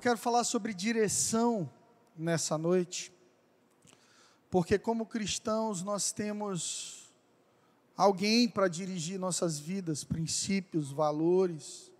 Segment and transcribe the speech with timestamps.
[0.00, 1.70] quero falar sobre direção
[2.16, 3.12] nessa noite,
[4.50, 7.12] porque, como cristãos, nós temos
[7.96, 11.92] alguém para dirigir nossas vidas, princípios, valores,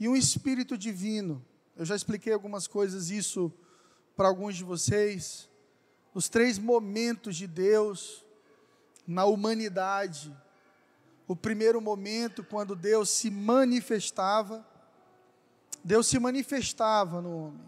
[0.00, 1.44] e um Espírito Divino.
[1.76, 3.52] Eu já expliquei algumas coisas, isso
[4.16, 5.48] para alguns de vocês.
[6.14, 8.24] Os três momentos de Deus
[9.06, 10.34] na humanidade.
[11.26, 14.66] O primeiro momento, quando Deus se manifestava,
[15.84, 17.66] Deus se manifestava no homem.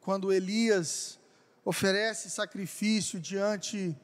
[0.00, 1.18] Quando Elias
[1.64, 3.96] oferece sacrifício diante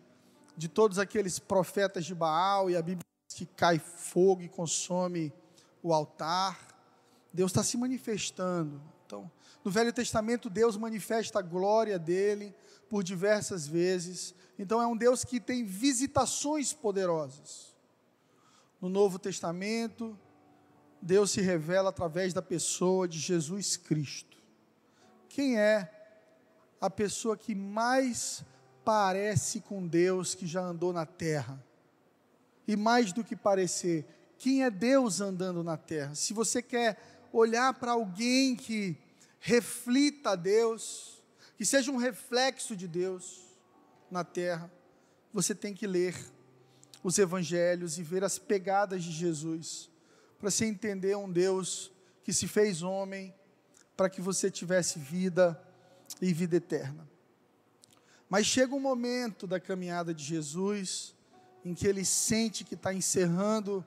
[0.56, 5.33] de todos aqueles profetas de Baal, e a Bíblia diz que cai fogo e consome
[5.83, 6.59] o altar,
[7.33, 8.80] Deus está se manifestando.
[9.06, 9.30] Então,
[9.64, 12.55] no Velho Testamento, Deus manifesta a glória dele
[12.88, 14.34] por diversas vezes.
[14.58, 17.77] Então, é um Deus que tem visitações poderosas.
[18.80, 20.19] No Novo Testamento,
[21.00, 24.36] Deus se revela através da pessoa de Jesus Cristo.
[25.28, 25.90] Quem é
[26.80, 28.44] a pessoa que mais
[28.84, 31.62] parece com Deus que já andou na terra?
[32.66, 34.06] E mais do que parecer,
[34.38, 36.14] quem é Deus andando na terra?
[36.14, 36.98] Se você quer
[37.33, 38.96] olhar para alguém que
[39.40, 41.22] reflita a Deus,
[41.56, 43.40] que seja um reflexo de Deus
[44.10, 44.70] na terra,
[45.33, 46.14] você tem que ler
[47.02, 49.90] os evangelhos e ver as pegadas de Jesus
[50.39, 51.91] para você entender um Deus
[52.22, 53.34] que se fez homem
[53.97, 55.61] para que você tivesse vida
[56.22, 57.08] e vida eterna.
[58.28, 61.14] Mas chega um momento da caminhada de Jesus
[61.64, 63.84] em que ele sente que está encerrando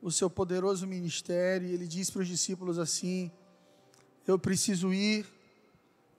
[0.00, 3.30] o seu poderoso ministério e ele diz para os discípulos assim:
[4.26, 5.26] Eu preciso ir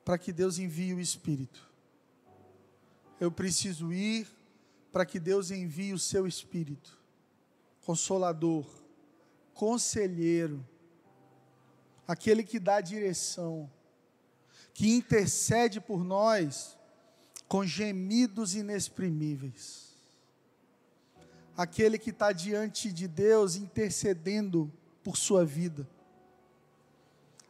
[0.03, 1.69] para que Deus envie o Espírito.
[3.19, 4.28] Eu preciso ir
[4.91, 6.97] para que Deus envie o seu Espírito,
[7.85, 8.80] Consolador,
[9.61, 10.67] conselheiro,
[12.07, 13.69] aquele que dá direção,
[14.73, 16.75] que intercede por nós
[17.47, 19.95] com gemidos inexprimíveis,
[21.55, 24.73] aquele que está diante de Deus intercedendo
[25.03, 25.88] por sua vida,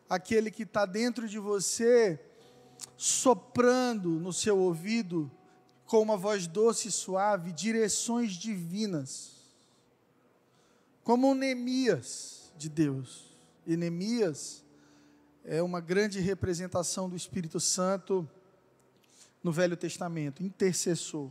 [0.10, 2.20] aquele que está dentro de você
[2.98, 5.32] soprando no seu ouvido
[5.86, 9.31] com uma voz doce e suave direções divinas
[11.12, 13.38] como um Neemias de Deus.
[13.68, 14.64] E Neemias
[15.44, 18.26] é uma grande representação do Espírito Santo
[19.44, 21.30] no Velho Testamento, intercessor.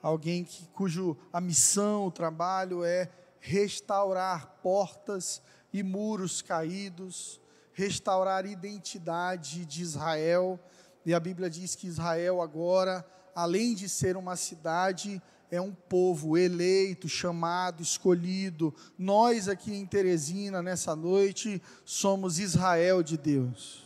[0.00, 3.10] Alguém que, cujo a missão, o trabalho é
[3.40, 7.40] restaurar portas e muros caídos,
[7.72, 10.56] restaurar a identidade de Israel.
[11.04, 13.04] E a Bíblia diz que Israel agora,
[13.34, 18.74] além de ser uma cidade, é um povo eleito, chamado, escolhido.
[18.98, 23.84] Nós aqui em Teresina, nessa noite, somos Israel de Deus.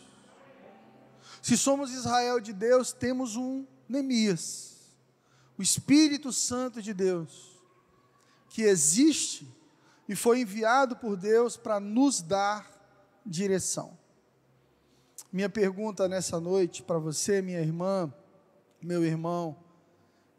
[1.42, 4.76] Se somos Israel de Deus, temos um Neemias,
[5.56, 7.58] o Espírito Santo de Deus,
[8.50, 9.46] que existe
[10.08, 12.70] e foi enviado por Deus para nos dar
[13.24, 13.96] direção.
[15.32, 18.12] Minha pergunta nessa noite para você, minha irmã,
[18.80, 19.56] meu irmão,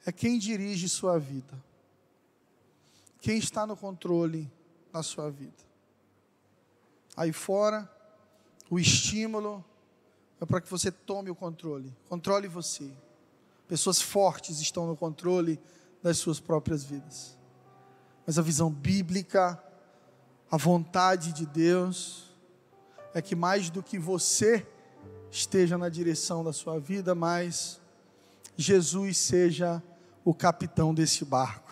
[0.06, 1.62] é quem dirige sua vida.
[3.22, 4.50] Quem está no controle
[4.94, 5.70] na sua vida.
[7.16, 7.90] Aí fora,
[8.70, 9.64] o estímulo
[10.40, 11.94] é para que você tome o controle.
[12.08, 12.90] Controle você.
[13.68, 15.60] Pessoas fortes estão no controle
[16.02, 17.38] das suas próprias vidas.
[18.26, 19.62] Mas a visão bíblica,
[20.50, 22.34] a vontade de Deus,
[23.14, 24.66] é que mais do que você
[25.32, 27.79] esteja na direção da sua vida, mais
[28.62, 29.82] Jesus seja
[30.26, 31.72] o capitão desse barco.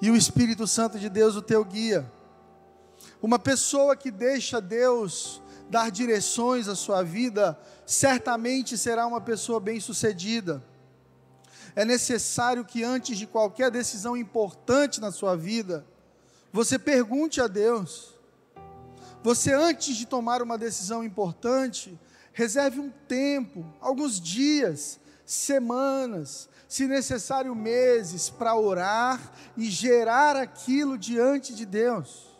[0.00, 2.10] E o Espírito Santo de Deus, o teu guia.
[3.20, 10.64] Uma pessoa que deixa Deus dar direções à sua vida, certamente será uma pessoa bem-sucedida.
[11.76, 15.86] É necessário que antes de qualquer decisão importante na sua vida,
[16.50, 18.14] você pergunte a Deus.
[19.22, 22.00] Você, antes de tomar uma decisão importante,
[22.32, 24.98] reserve um tempo, alguns dias,
[25.32, 32.30] semanas, se necessário meses, para orar e gerar aquilo diante de Deus.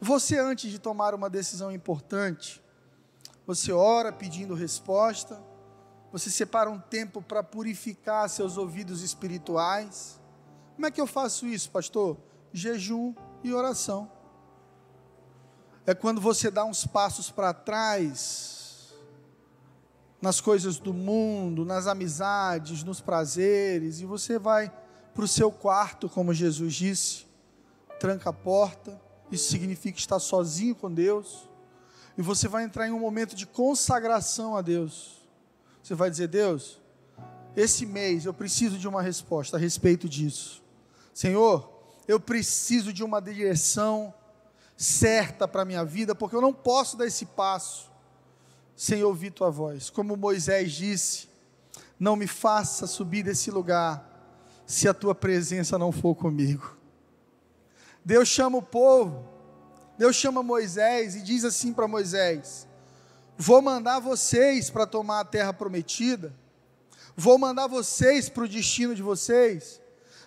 [0.00, 2.62] Você, antes de tomar uma decisão importante,
[3.46, 5.42] você ora pedindo resposta,
[6.12, 10.20] você separa um tempo para purificar seus ouvidos espirituais.
[10.74, 12.18] Como é que eu faço isso, pastor?
[12.52, 14.10] Jejum e oração.
[15.86, 18.63] É quando você dá uns passos para trás
[20.24, 24.72] nas coisas do mundo, nas amizades, nos prazeres, e você vai
[25.14, 27.26] para o seu quarto, como Jesus disse,
[28.00, 28.98] tranca a porta,
[29.30, 31.46] isso significa estar sozinho com Deus,
[32.16, 35.20] E você vai entrar em um momento de consagração a Deus.
[35.82, 36.80] Você vai dizer: Deus,
[37.56, 40.62] esse mês eu preciso de uma resposta a respeito disso.
[41.12, 41.68] Senhor,
[42.06, 44.14] eu preciso de uma direção
[44.76, 47.90] certa para a minha vida, porque eu não posso dar esse passo
[48.76, 49.90] sem ouvir tua voz.
[49.90, 51.28] Como Moisés disse:
[51.98, 54.10] Não me faça subir desse lugar
[54.66, 56.76] se a tua presença não for comigo.
[58.04, 59.24] Deus chama o povo,
[59.96, 62.66] Deus chama Moisés e diz assim para Moisés:
[63.36, 66.34] Vou mandar vocês para tomar a terra prometida,
[67.16, 69.80] vou mandar vocês para o destino de vocês,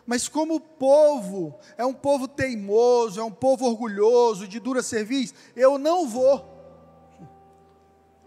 [0.06, 5.34] mas como o povo é um povo teimoso, é um povo orgulhoso, de dura serviço,
[5.56, 6.57] eu não vou.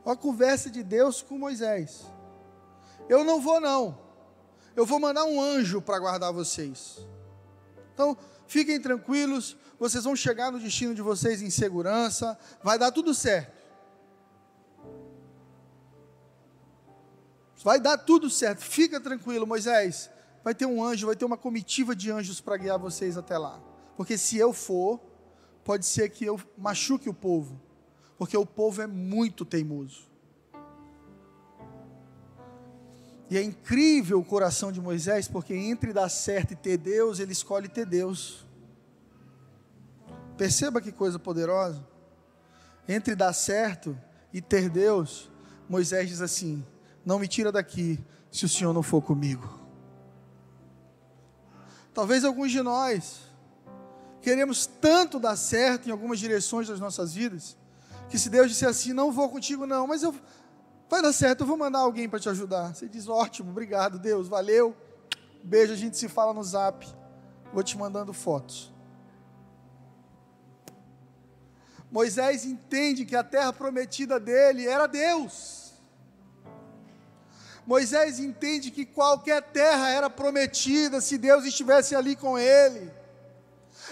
[0.04, 2.06] A conversa de Deus com Moisés.
[3.08, 3.98] Eu não vou, não.
[4.74, 7.06] Eu vou mandar um anjo para guardar vocês.
[7.92, 8.16] Então,
[8.46, 13.60] fiquem tranquilos, vocês vão chegar no destino de vocês em segurança, vai dar tudo certo.
[17.62, 20.08] Vai dar tudo certo, fica tranquilo, Moisés.
[20.42, 23.60] Vai ter um anjo, vai ter uma comitiva de anjos para guiar vocês até lá.
[23.96, 24.98] Porque se eu for,
[25.62, 27.60] pode ser que eu machuque o povo
[28.20, 30.02] porque o povo é muito teimoso.
[33.30, 37.32] E é incrível o coração de Moisés, porque entre dar certo e ter Deus, ele
[37.32, 38.46] escolhe ter Deus.
[40.36, 41.82] Perceba que coisa poderosa.
[42.86, 43.98] Entre dar certo
[44.34, 45.30] e ter Deus,
[45.66, 46.62] Moisés diz assim:
[47.02, 47.98] Não me tira daqui
[48.30, 49.48] se o Senhor não for comigo.
[51.94, 53.20] Talvez alguns de nós
[54.20, 57.56] queremos tanto dar certo em algumas direções das nossas vidas,
[58.10, 60.12] que se Deus disser assim, não vou contigo não, mas eu
[60.88, 62.74] vai dar certo, eu vou mandar alguém para te ajudar.
[62.74, 64.76] Você diz, ótimo, obrigado Deus, valeu.
[65.42, 66.86] Beijo, a gente se fala no zap.
[67.52, 68.72] Vou te mandando fotos.
[71.90, 75.72] Moisés entende que a terra prometida dele era Deus.
[77.64, 82.92] Moisés entende que qualquer terra era prometida se Deus estivesse ali com ele.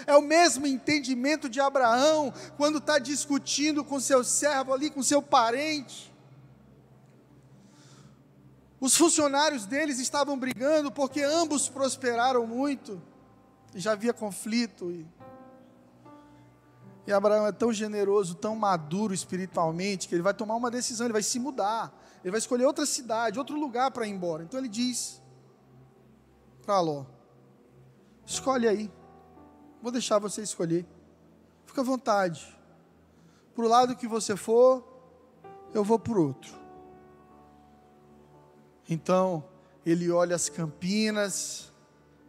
[0.05, 5.21] É o mesmo entendimento de Abraão quando está discutindo com seu servo ali, com seu
[5.21, 6.09] parente.
[8.79, 13.01] Os funcionários deles estavam brigando porque ambos prosperaram muito,
[13.75, 14.89] e já havia conflito.
[14.89, 15.05] E,
[17.05, 21.13] e Abraão é tão generoso, tão maduro espiritualmente, que ele vai tomar uma decisão, ele
[21.13, 21.93] vai se mudar,
[22.23, 24.43] ele vai escolher outra cidade, outro lugar para ir embora.
[24.43, 25.21] Então ele diz
[26.65, 27.05] para Ló:
[28.25, 28.89] escolhe aí.
[29.81, 30.85] Vou deixar você escolher.
[31.65, 32.57] Fica à vontade.
[33.55, 34.83] Para o lado que você for,
[35.73, 36.57] eu vou para o outro.
[38.89, 39.43] Então,
[39.85, 41.71] ele olha as campinas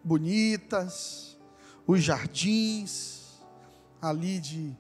[0.04, 1.38] bonitas,
[1.86, 3.40] os jardins
[4.00, 4.76] ali de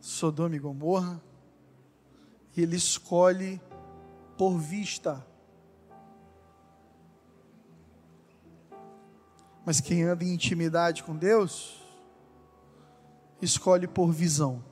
[0.00, 1.22] Sodoma e Gomorra,
[2.56, 3.60] e ele escolhe
[4.36, 5.24] por vista
[9.64, 11.82] Mas quem anda em intimidade com Deus,
[13.40, 14.62] escolhe por visão.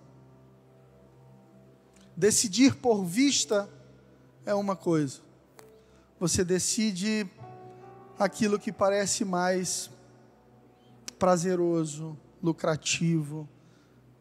[2.16, 3.68] Decidir por vista
[4.44, 5.20] é uma coisa.
[6.20, 7.26] Você decide
[8.18, 9.90] aquilo que parece mais
[11.18, 13.48] prazeroso, lucrativo,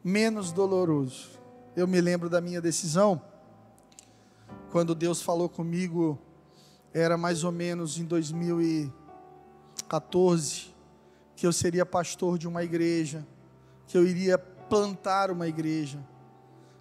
[0.03, 1.39] menos doloroso.
[1.75, 3.21] Eu me lembro da minha decisão,
[4.71, 6.17] quando Deus falou comigo,
[6.93, 8.93] era mais ou menos em 2000 e
[9.91, 10.73] 14,
[11.35, 13.27] que eu seria pastor de uma igreja,
[13.87, 15.99] que eu iria plantar uma igreja.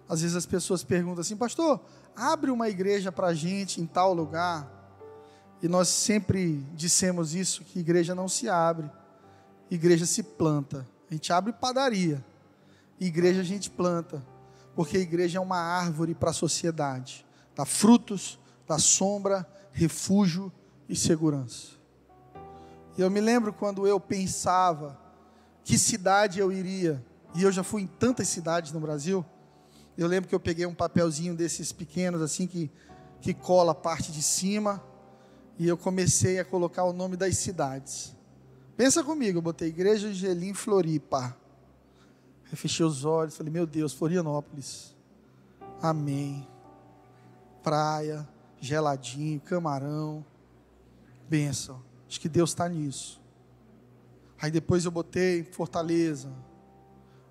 [0.07, 1.81] Às vezes as pessoas perguntam assim, pastor,
[2.15, 4.65] abre uma igreja para a gente em tal lugar.
[5.61, 8.89] E nós sempre dissemos isso, que igreja não se abre,
[9.69, 10.87] igreja se planta.
[11.09, 12.23] A gente abre padaria,
[12.97, 14.25] igreja a gente planta,
[14.73, 20.49] porque a igreja é uma árvore para a sociedade, dá frutos, dá sombra, refúgio
[20.87, 21.80] e segurança.
[22.97, 24.99] E eu me lembro quando eu pensava
[25.63, 29.25] que cidade eu iria, e eu já fui em tantas cidades no Brasil.
[29.97, 32.71] Eu lembro que eu peguei um papelzinho desses pequenos, assim, que,
[33.21, 34.83] que cola a parte de cima,
[35.57, 38.15] e eu comecei a colocar o nome das cidades.
[38.75, 41.37] Pensa comigo, eu botei Igreja de Gelim, Floripa.
[42.51, 44.95] Eu fechei os olhos, falei, meu Deus, Florianópolis.
[45.81, 46.47] Amém.
[47.63, 48.27] Praia,
[48.59, 50.25] geladinho, camarão.
[51.29, 51.90] Bênção.
[52.11, 53.21] Acho que Deus está nisso.
[54.41, 56.29] Aí depois eu botei Fortaleza.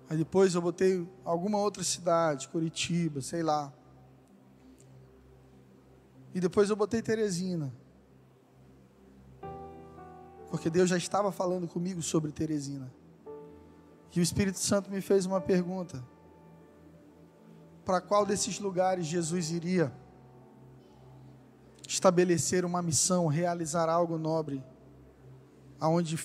[0.09, 3.71] Aí depois eu botei alguma outra cidade, Curitiba, sei lá.
[6.33, 7.71] E depois eu botei Teresina.
[10.49, 12.91] Porque Deus já estava falando comigo sobre Teresina.
[14.15, 16.03] E o Espírito Santo me fez uma pergunta.
[17.85, 19.93] para qual desses lugares Jesus iria
[21.87, 24.63] estabelecer uma missão, realizar algo nobre,
[25.81, 26.19] aonde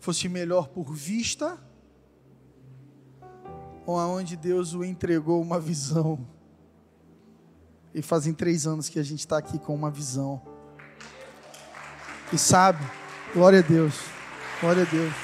[0.00, 1.56] fosse melhor por vista,
[3.86, 6.26] ou aonde Deus o entregou uma visão.
[7.94, 10.42] E fazem três anos que a gente está aqui com uma visão.
[12.32, 12.84] E sabe,
[13.32, 13.94] glória a Deus,
[14.60, 15.14] glória a Deus.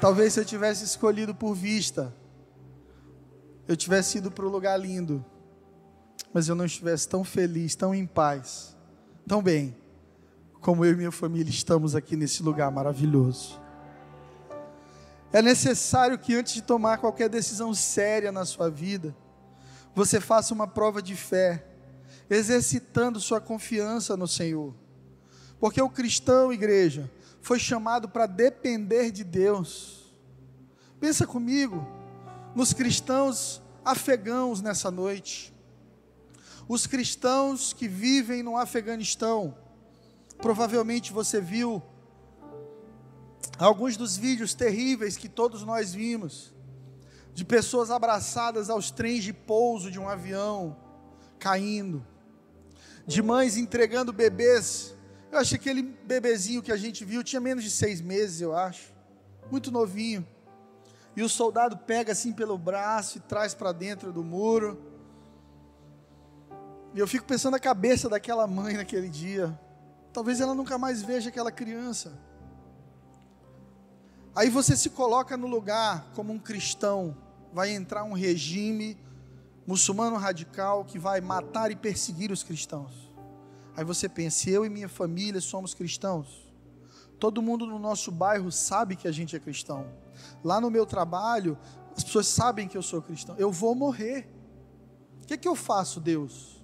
[0.00, 2.14] Talvez se eu tivesse escolhido por vista,
[3.66, 5.24] eu tivesse ido para o lugar lindo,
[6.32, 8.76] mas eu não estivesse tão feliz, tão em paz,
[9.26, 9.76] tão bem,
[10.62, 13.60] como eu e minha família estamos aqui nesse lugar maravilhoso.
[15.32, 19.14] É necessário que antes de tomar qualquer decisão séria na sua vida,
[19.92, 21.66] você faça uma prova de fé,
[22.30, 24.72] exercitando sua confiança no Senhor.
[25.58, 30.12] Porque o cristão, igreja, foi chamado para depender de Deus.
[31.00, 31.84] Pensa comigo,
[32.54, 35.52] nos cristãos afegãos nessa noite.
[36.68, 39.56] Os cristãos que vivem no Afeganistão.
[40.42, 41.80] Provavelmente você viu
[43.56, 46.52] alguns dos vídeos terríveis que todos nós vimos,
[47.32, 50.76] de pessoas abraçadas aos trens de pouso de um avião
[51.38, 52.04] caindo,
[53.06, 54.92] de mães entregando bebês.
[55.30, 58.54] Eu acho que aquele bebezinho que a gente viu tinha menos de seis meses, eu
[58.54, 58.92] acho,
[59.48, 60.26] muito novinho.
[61.14, 64.76] E o soldado pega assim pelo braço e traz para dentro do muro.
[66.94, 69.56] E eu fico pensando na cabeça daquela mãe naquele dia.
[70.12, 72.12] Talvez ela nunca mais veja aquela criança.
[74.34, 77.16] Aí você se coloca no lugar como um cristão.
[77.52, 78.96] Vai entrar um regime
[79.66, 83.10] muçulmano radical que vai matar e perseguir os cristãos.
[83.76, 86.52] Aí você pensa, eu e minha família somos cristãos.
[87.18, 89.86] Todo mundo no nosso bairro sabe que a gente é cristão.
[90.42, 91.56] Lá no meu trabalho,
[91.96, 93.36] as pessoas sabem que eu sou cristão.
[93.38, 94.28] Eu vou morrer.
[95.22, 96.60] O que, é que eu faço, Deus?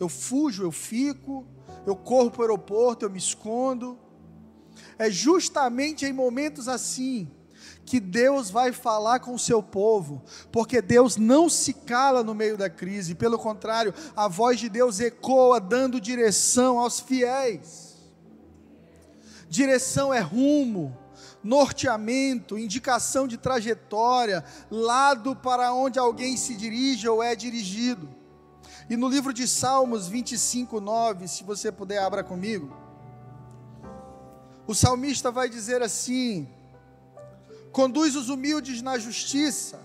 [0.00, 1.46] Eu fujo, eu fico,
[1.86, 3.98] eu corro para o aeroporto, eu me escondo.
[4.98, 7.30] É justamente em momentos assim
[7.84, 12.56] que Deus vai falar com o seu povo, porque Deus não se cala no meio
[12.56, 17.96] da crise, pelo contrário, a voz de Deus ecoa, dando direção aos fiéis.
[19.48, 20.96] Direção é rumo,
[21.42, 28.21] norteamento, indicação de trajetória, lado para onde alguém se dirige ou é dirigido.
[28.92, 32.76] E no livro de Salmos 25, 9, se você puder, abra comigo.
[34.66, 36.46] O salmista vai dizer assim:
[37.72, 39.80] conduz os humildes na justiça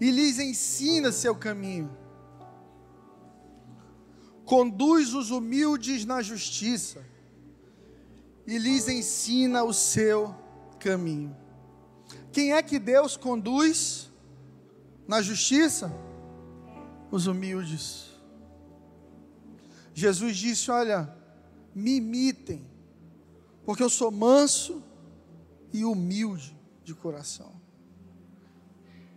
[0.00, 1.96] e lhes ensina seu caminho.
[4.44, 7.06] Conduz os humildes na justiça
[8.44, 10.34] e lhes ensina o seu
[10.80, 11.36] caminho.
[12.32, 14.10] Quem é que Deus conduz
[15.06, 16.11] na justiça?
[17.12, 18.10] Os humildes.
[19.94, 21.14] Jesus disse: Olha,
[21.74, 22.66] me imitem,
[23.66, 24.82] porque eu sou manso
[25.72, 27.52] e humilde de coração.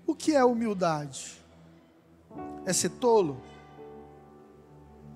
[0.05, 1.41] O que é humildade?
[2.65, 3.41] É ser tolo?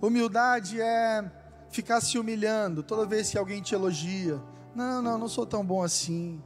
[0.01, 1.29] Humildade é
[1.69, 4.41] ficar se humilhando toda vez que alguém te elogia.
[4.73, 6.41] Não, não, não sou tão bom assim.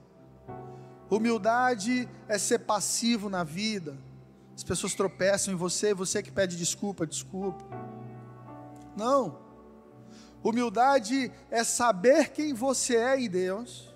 [1.10, 3.96] Humildade é ser passivo na vida.
[4.56, 7.64] As pessoas tropeçam em você, você que pede desculpa, desculpa.
[8.96, 9.40] Não.
[10.44, 13.94] Humildade é saber quem você é em Deus.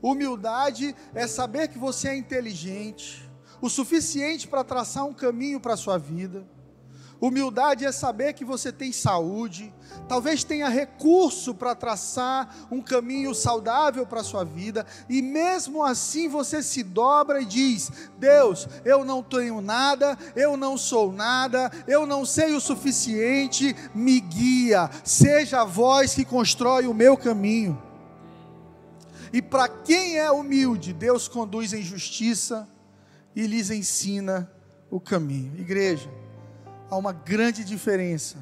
[0.00, 3.28] Humildade é saber que você é inteligente,
[3.60, 6.46] o suficiente para traçar um caminho para a sua vida.
[7.20, 9.74] Humildade é saber que você tem saúde,
[10.08, 16.28] talvez tenha recurso para traçar um caminho saudável para a sua vida, e mesmo assim
[16.28, 22.06] você se dobra e diz: Deus, eu não tenho nada, eu não sou nada, eu
[22.06, 27.82] não sei o suficiente, me guia, seja a voz que constrói o meu caminho.
[29.32, 32.68] E para quem é humilde, Deus conduz em justiça
[33.34, 34.50] e lhes ensina
[34.88, 35.54] o caminho.
[35.58, 36.08] Igreja,
[36.90, 38.38] há uma grande diferença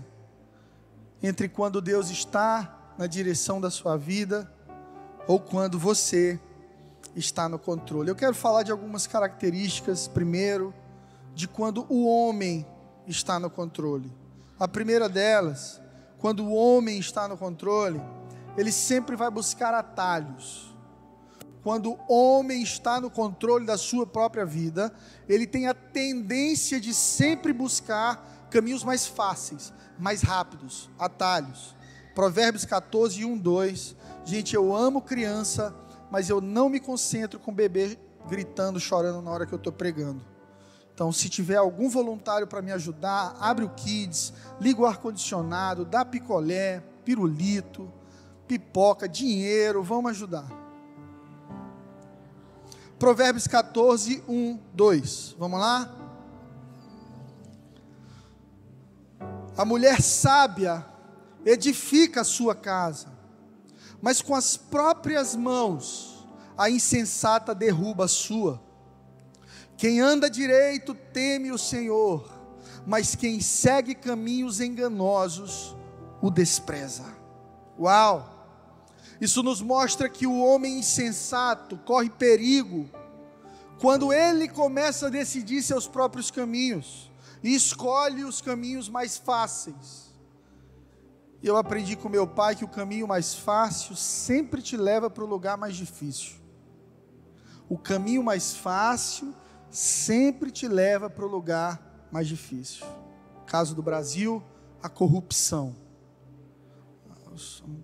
[1.23, 4.51] entre quando Deus está na direção da sua vida
[5.27, 6.39] ou quando você
[7.15, 8.11] está no controle.
[8.11, 10.73] Eu quero falar de algumas características, primeiro,
[11.35, 12.67] de quando o homem
[13.07, 14.13] está no controle.
[14.59, 15.81] A primeira delas,
[16.19, 18.01] quando o homem está no controle,
[18.57, 20.75] ele sempre vai buscar atalhos.
[21.63, 24.95] Quando o homem está no controle da sua própria vida,
[25.29, 31.77] ele tem a tendência de sempre buscar caminhos mais fáceis, mais rápidos, atalhos.
[32.15, 33.97] Provérbios 14, 1, 2.
[34.25, 35.77] Gente, eu amo criança,
[36.11, 40.25] mas eu não me concentro com bebê gritando, chorando na hora que eu estou pregando.
[40.95, 46.03] Então, se tiver algum voluntário para me ajudar, abre o kids, liga o ar-condicionado, dá
[46.03, 47.93] picolé, pirulito,
[48.49, 50.47] pipoca, dinheiro, vamos ajudar.
[52.99, 55.37] Provérbios 14, 1, 2.
[55.39, 56.06] Vamos lá?
[59.57, 60.85] A mulher sábia
[61.45, 63.09] edifica a sua casa,
[64.03, 66.27] mas com as próprias mãos
[66.59, 68.61] a insensata derruba a sua.
[69.77, 72.31] Quem anda direito teme o Senhor,
[72.87, 75.75] mas quem segue caminhos enganosos
[76.21, 77.05] o despreza.
[77.79, 78.35] Uau!
[79.19, 82.91] Isso nos mostra que o homem insensato corre perigo
[83.81, 87.11] quando ele começa a decidir seus próprios caminhos
[87.47, 90.13] e escolhe os caminhos mais fáceis.
[91.41, 95.29] Eu aprendi com meu pai que o caminho mais fácil sempre te leva para o
[95.29, 96.35] lugar mais difícil.
[97.69, 99.33] O caminho mais fácil
[99.71, 102.85] sempre te leva para o lugar mais difícil.
[103.47, 104.43] Caso do Brasil,
[104.83, 105.77] a corrupção.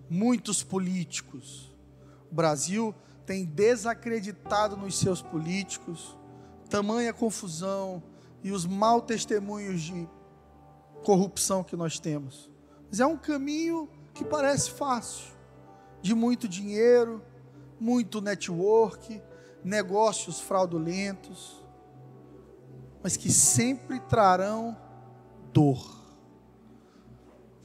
[0.09, 1.73] Muitos políticos.
[2.29, 2.93] O Brasil
[3.25, 6.17] tem desacreditado nos seus políticos,
[6.69, 8.03] tamanha confusão
[8.43, 10.07] e os mau testemunhos de
[11.03, 12.51] corrupção que nós temos.
[12.89, 15.33] Mas é um caminho que parece fácil,
[16.01, 17.23] de muito dinheiro,
[17.79, 19.21] muito network,
[19.63, 21.63] negócios fraudulentos
[23.03, 24.77] mas que sempre trarão
[25.51, 26.01] dor.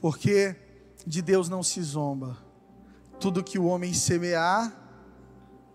[0.01, 0.55] Porque
[1.07, 2.37] de Deus não se zomba.
[3.19, 4.77] Tudo que o homem semear,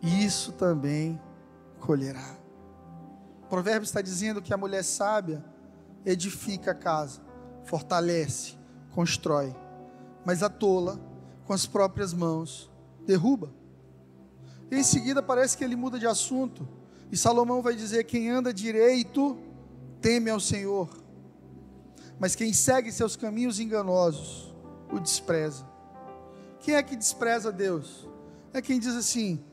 [0.03, 1.19] isso também
[1.81, 2.37] colherá.
[3.45, 5.45] O provérbio está dizendo que a mulher sábia
[6.05, 7.21] edifica a casa,
[7.65, 8.55] fortalece,
[8.91, 9.55] constrói,
[10.25, 10.99] mas a tola,
[11.47, 12.71] com as próprias mãos,
[13.07, 13.53] derruba.
[14.71, 16.67] E em seguida parece que ele muda de assunto,
[17.13, 19.39] e Salomão vai dizer: quem anda direito
[20.01, 20.89] teme ao Senhor,
[22.19, 24.55] mas quem segue seus caminhos enganosos
[24.91, 25.67] o despreza.
[26.61, 28.09] Quem é que despreza Deus?
[28.53, 29.45] É quem diz assim: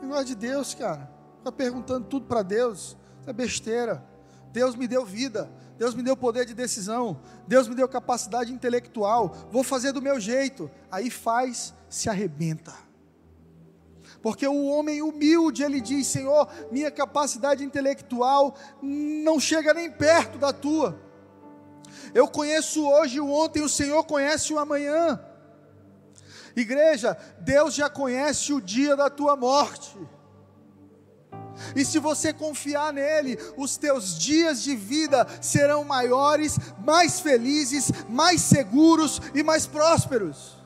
[0.00, 2.96] negócio de Deus, cara, fica perguntando tudo para Deus,
[3.30, 4.04] é besteira.
[4.52, 9.48] Deus me deu vida, Deus me deu poder de decisão, Deus me deu capacidade intelectual,
[9.50, 10.70] vou fazer do meu jeito.
[10.90, 12.72] Aí faz, se arrebenta.
[14.22, 20.52] Porque o homem humilde, ele diz: Senhor, minha capacidade intelectual não chega nem perto da
[20.52, 20.98] tua.
[22.14, 25.20] Eu conheço hoje o ontem, o Senhor conhece o amanhã.
[26.56, 29.96] Igreja, Deus já conhece o dia da tua morte.
[31.74, 38.40] E se você confiar nele, os teus dias de vida serão maiores, mais felizes, mais
[38.40, 40.56] seguros e mais prósperos.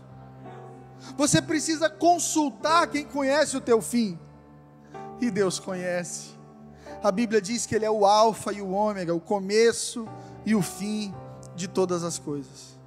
[1.17, 4.19] Você precisa consultar quem conhece o teu fim.
[5.21, 6.31] E Deus conhece.
[7.03, 10.07] A Bíblia diz que Ele é o Alfa e o Ômega, o começo
[10.47, 11.15] e o fim
[11.55, 12.79] de todas as coisas.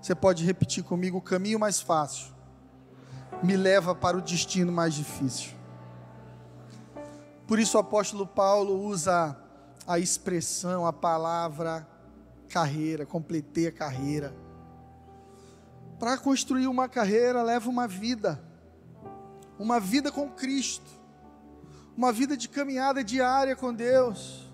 [0.00, 2.32] Você pode repetir comigo: o caminho mais fácil
[3.42, 5.57] me leva para o destino mais difícil.
[7.48, 9.34] Por isso o apóstolo Paulo usa
[9.86, 11.88] a expressão, a palavra
[12.46, 14.36] carreira, completei a carreira.
[15.98, 18.38] Para construir uma carreira leva uma vida,
[19.58, 20.90] uma vida com Cristo,
[21.96, 24.46] uma vida de caminhada diária com Deus,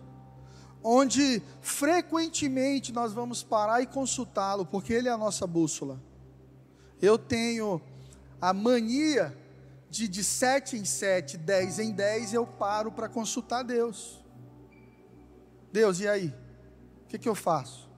[0.80, 6.00] onde frequentemente nós vamos parar e consultá-lo, porque Ele é a nossa bússola.
[7.02, 7.83] Eu tenho
[8.40, 9.37] a mania
[9.94, 14.20] de de sete em sete, dez em dez, eu paro para consultar Deus.
[15.72, 16.35] Deus, e aí?
[17.04, 17.88] O que, que eu faço?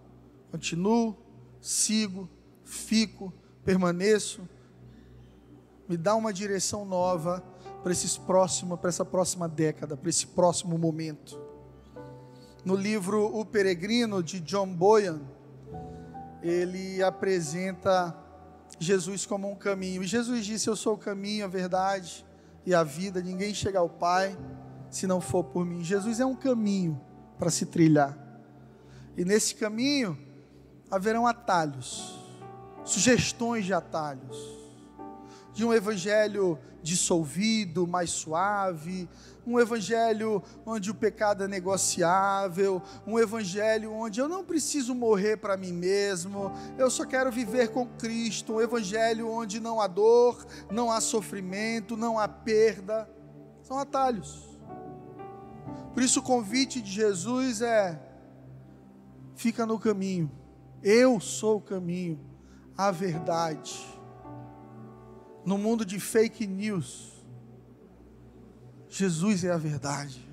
[0.51, 1.17] Continuo,
[1.59, 2.29] sigo,
[2.65, 3.33] fico,
[3.65, 4.47] permaneço.
[5.89, 7.43] Me dá uma direção nova
[7.83, 7.93] para
[8.77, 11.41] para essa próxima década, para esse próximo momento.
[12.63, 15.23] No livro O Peregrino de John Boyan,
[16.43, 18.15] ele apresenta
[18.79, 20.03] Jesus como um caminho.
[20.03, 22.25] E Jesus disse: Eu sou o caminho, a verdade
[22.65, 23.21] e a vida.
[23.21, 24.37] Ninguém chega ao Pai
[24.91, 25.83] se não for por mim.
[25.83, 27.01] Jesus é um caminho
[27.39, 28.17] para se trilhar.
[29.17, 30.19] E nesse caminho
[30.91, 32.27] haverão atalhos
[32.87, 34.39] sugestões de atalhos,
[35.53, 39.09] de um evangelho dissolvido, mais suave,
[39.47, 45.57] um evangelho onde o pecado é negociável, um evangelho onde eu não preciso morrer para
[45.57, 50.91] mim mesmo, eu só quero viver com Cristo, um evangelho onde não há dor, não
[50.91, 53.09] há sofrimento, não há perda.
[53.63, 54.47] São atalhos.
[55.95, 58.01] Por isso o convite de Jesus é:
[59.35, 60.31] fica no caminho.
[60.83, 62.21] Eu sou o caminho
[62.77, 63.87] a verdade.
[65.45, 67.16] No mundo de fake news,
[68.97, 70.27] Jesus é a verdade.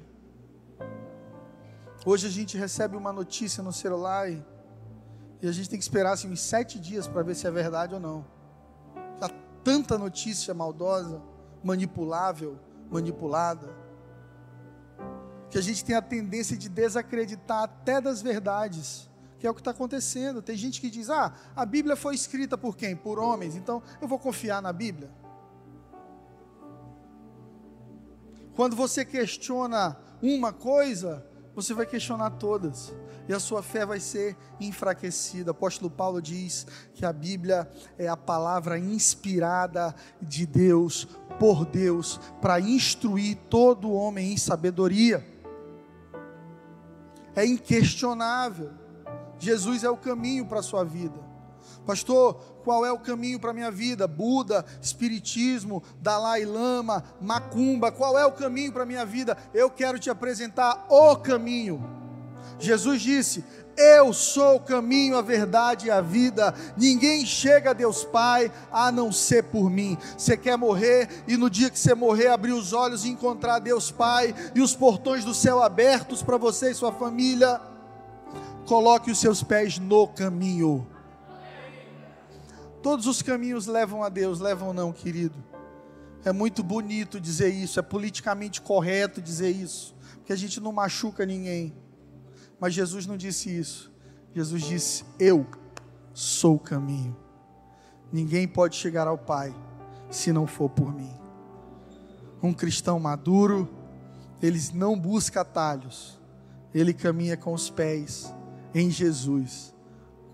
[2.05, 4.41] Hoje a gente recebe uma notícia no celular e,
[5.41, 7.93] e a gente tem que esperar assim, uns sete dias para ver se é verdade
[7.93, 8.25] ou não.
[9.19, 9.27] Há
[9.65, 11.21] tanta notícia maldosa,
[11.61, 12.57] manipulável,
[12.89, 13.67] manipulada,
[15.49, 19.59] que a gente tem a tendência de desacreditar até das verdades, que é o que
[19.59, 20.41] está acontecendo.
[20.41, 22.95] Tem gente que diz: ah, a Bíblia foi escrita por quem?
[22.95, 25.11] Por homens, então eu vou confiar na Bíblia.
[28.55, 32.93] Quando você questiona uma coisa, você vai questionar todas,
[33.27, 35.51] e a sua fé vai ser enfraquecida.
[35.51, 41.07] O apóstolo Paulo diz que a Bíblia é a palavra inspirada de Deus,
[41.39, 45.25] por Deus, para instruir todo homem em sabedoria.
[47.35, 48.71] É inquestionável.
[49.39, 51.22] Jesus é o caminho para a sua vida.
[51.85, 54.07] Pastor, qual é o caminho para a minha vida?
[54.07, 59.37] Buda, Espiritismo, Dalai Lama, Macumba, qual é o caminho para a minha vida?
[59.53, 61.83] Eu quero te apresentar o caminho.
[62.59, 63.43] Jesus disse:
[63.75, 66.53] Eu sou o caminho, a verdade e a vida.
[66.77, 69.97] Ninguém chega a Deus Pai a não ser por mim.
[70.17, 73.91] Você quer morrer e no dia que você morrer, abrir os olhos e encontrar Deus
[73.91, 77.59] Pai e os portões do céu abertos para você e sua família?
[78.65, 80.92] Coloque os seus pés no caminho.
[82.83, 85.41] Todos os caminhos levam a Deus, levam não, querido.
[86.25, 91.25] É muito bonito dizer isso, é politicamente correto dizer isso, porque a gente não machuca
[91.25, 91.73] ninguém.
[92.59, 93.89] Mas Jesus não disse isso.
[94.35, 95.47] Jesus disse: Eu
[96.13, 97.15] sou o caminho.
[98.11, 99.55] Ninguém pode chegar ao Pai
[100.09, 101.17] se não for por mim.
[102.41, 103.69] Um cristão maduro,
[104.41, 106.19] ele não busca atalhos,
[106.73, 108.33] ele caminha com os pés
[108.75, 109.73] em Jesus,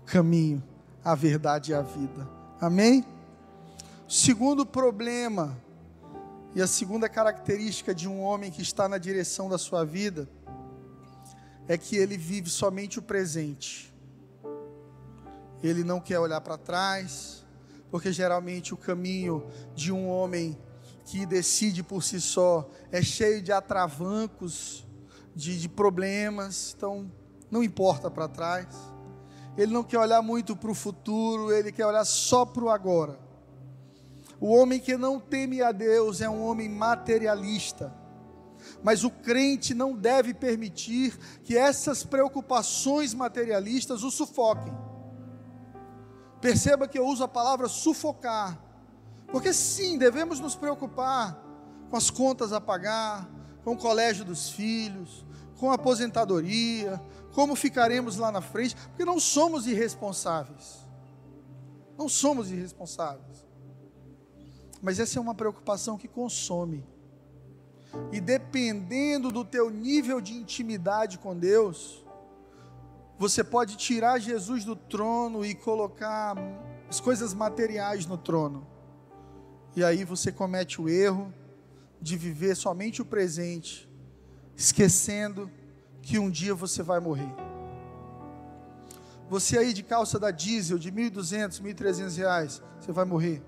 [0.02, 0.60] o caminho,
[1.04, 2.39] a verdade e a vida.
[2.60, 3.06] Amém?
[4.06, 5.56] Segundo problema,
[6.54, 10.28] e a segunda característica de um homem que está na direção da sua vida,
[11.66, 13.94] é que ele vive somente o presente.
[15.62, 17.46] Ele não quer olhar para trás,
[17.90, 20.58] porque geralmente o caminho de um homem
[21.06, 24.86] que decide por si só é cheio de atravancos,
[25.34, 27.10] de, de problemas, então
[27.50, 28.68] não importa para trás
[29.56, 33.18] ele não quer olhar muito para o futuro, ele quer olhar só para o agora.
[34.40, 37.92] O homem que não teme a Deus é um homem materialista.
[38.82, 44.72] Mas o crente não deve permitir que essas preocupações materialistas o sufoquem.
[46.40, 48.58] Perceba que eu uso a palavra sufocar,
[49.28, 51.38] porque sim, devemos nos preocupar
[51.90, 53.28] com as contas a pagar,
[53.62, 55.24] com o colégio dos filhos,
[55.58, 57.00] com a aposentadoria,
[57.32, 60.86] como ficaremos lá na frente, porque não somos irresponsáveis.
[61.96, 63.44] Não somos irresponsáveis.
[64.82, 66.84] Mas essa é uma preocupação que consome.
[68.12, 72.04] E dependendo do teu nível de intimidade com Deus,
[73.18, 76.36] você pode tirar Jesus do trono e colocar
[76.88, 78.66] as coisas materiais no trono.
[79.76, 81.32] E aí você comete o erro
[82.00, 83.88] de viver somente o presente,
[84.56, 85.50] esquecendo
[86.02, 87.32] que um dia você vai morrer.
[89.28, 93.42] Você aí de calça da diesel de 1.200, 1.300 reais, você vai morrer.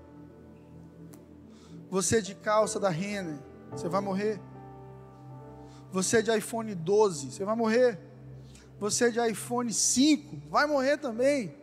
[1.89, 3.37] Você de calça da Renner,
[3.69, 4.39] você vai morrer.
[5.91, 7.99] Você de iPhone 12, você vai morrer.
[8.79, 11.55] Você de iPhone 5, vai morrer também.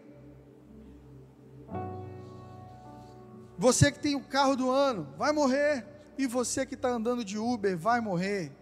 [3.58, 5.86] Você que tem o carro do ano, vai morrer.
[6.16, 8.52] E você que está andando de Uber, vai morrer.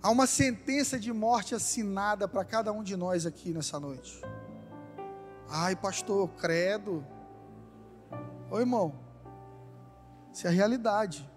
[0.00, 4.22] Há uma sentença de morte assinada para cada um de nós aqui nessa noite.
[5.48, 7.04] Ai, pastor, credo.
[8.48, 8.94] Ô irmão,
[10.32, 11.28] isso é a realidade.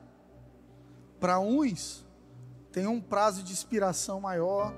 [1.19, 2.05] Para uns,
[2.71, 4.71] tem um prazo de expiração maior,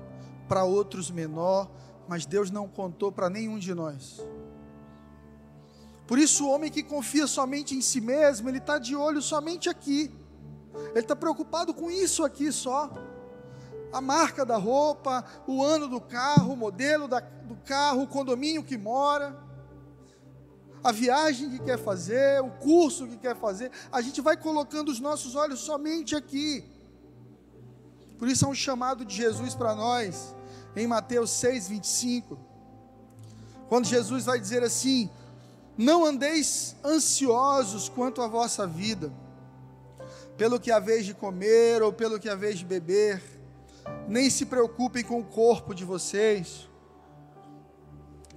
[0.48, 1.70] para outros menor,
[2.08, 4.26] mas Deus não contou para nenhum de nós.
[6.06, 9.68] Por isso, o homem que confia somente em si mesmo, ele está de olho somente
[9.68, 10.10] aqui,
[10.90, 12.90] ele está preocupado com isso aqui só
[13.94, 18.64] a marca da roupa, o ano do carro, o modelo da, do carro, o condomínio
[18.64, 19.38] que mora,
[20.82, 23.70] a viagem que quer fazer, o curso que quer fazer.
[23.92, 26.64] A gente vai colocando os nossos olhos somente aqui.
[28.18, 30.34] Por isso é um chamado de Jesus para nós,
[30.74, 32.36] em Mateus 6, 25.
[33.68, 35.08] Quando Jesus vai dizer assim:
[35.78, 39.12] Não andeis ansiosos quanto à vossa vida,
[40.36, 43.33] pelo que haveis de comer ou pelo que haveis de beber
[44.08, 46.68] nem se preocupem com o corpo de vocês,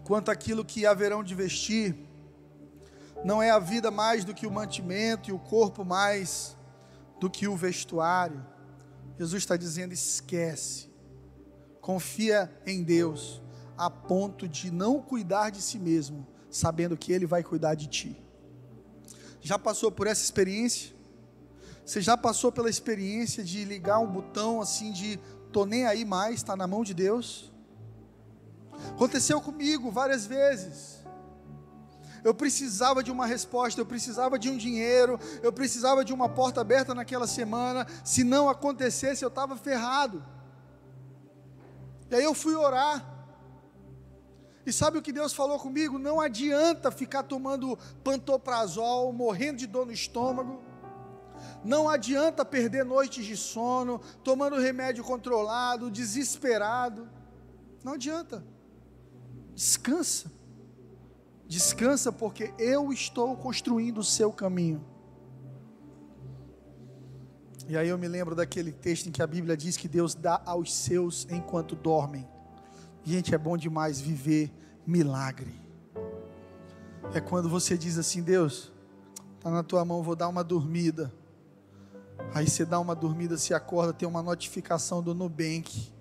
[0.03, 1.95] quanto aquilo que haverão de vestir.
[3.25, 6.55] Não é a vida mais do que o mantimento e o corpo mais
[7.19, 8.45] do que o vestuário.
[9.17, 10.89] Jesus está dizendo: esquece,
[11.81, 13.41] confia em Deus,
[13.77, 18.23] a ponto de não cuidar de si mesmo, sabendo que Ele vai cuidar de ti.
[19.41, 20.95] Já passou por essa experiência?
[21.85, 25.17] Você já passou pela experiência de ligar um botão assim de
[25.51, 27.51] tô nem aí mais, está na mão de Deus?
[28.89, 30.97] Aconteceu comigo várias vezes.
[32.23, 36.61] Eu precisava de uma resposta, eu precisava de um dinheiro, eu precisava de uma porta
[36.61, 37.87] aberta naquela semana.
[38.03, 40.23] Se não acontecesse, eu estava ferrado.
[42.09, 43.05] E aí eu fui orar.
[44.65, 45.97] E sabe o que Deus falou comigo?
[45.97, 50.61] Não adianta ficar tomando pantoprazol, morrendo de dor no estômago.
[51.67, 57.09] Não adianta perder noites de sono, tomando remédio controlado, desesperado.
[57.83, 58.41] Não adianta.
[59.53, 60.31] Descansa.
[61.45, 64.81] Descansa, porque eu estou construindo o seu caminho.
[67.67, 70.41] E aí eu me lembro daquele texto em que a Bíblia diz que Deus dá
[70.45, 72.25] aos seus enquanto dormem.
[73.03, 74.53] Gente, é bom demais viver
[74.85, 75.59] milagre.
[77.13, 78.71] É quando você diz assim: Deus,
[79.35, 81.13] está na tua mão, vou dar uma dormida.
[82.33, 85.91] Aí você dá uma dormida, se acorda, tem uma notificação do Nubank.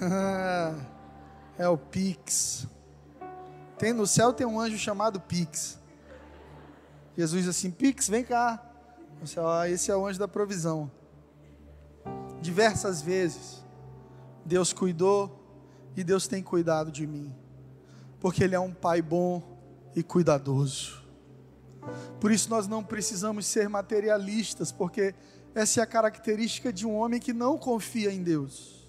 [1.58, 2.66] é o Pix.
[3.78, 5.78] Tem no céu tem um anjo chamado Pix.
[7.16, 8.62] Jesus diz assim: Pix, vem cá.
[9.36, 10.90] Ó, esse é o anjo da provisão.
[12.40, 13.64] Diversas vezes
[14.44, 15.38] Deus cuidou
[15.96, 17.34] e Deus tem cuidado de mim,
[18.20, 19.42] porque Ele é um Pai bom
[19.94, 20.97] e cuidadoso.
[22.20, 25.14] Por isso nós não precisamos ser materialistas, porque
[25.54, 28.88] essa é a característica de um homem que não confia em Deus.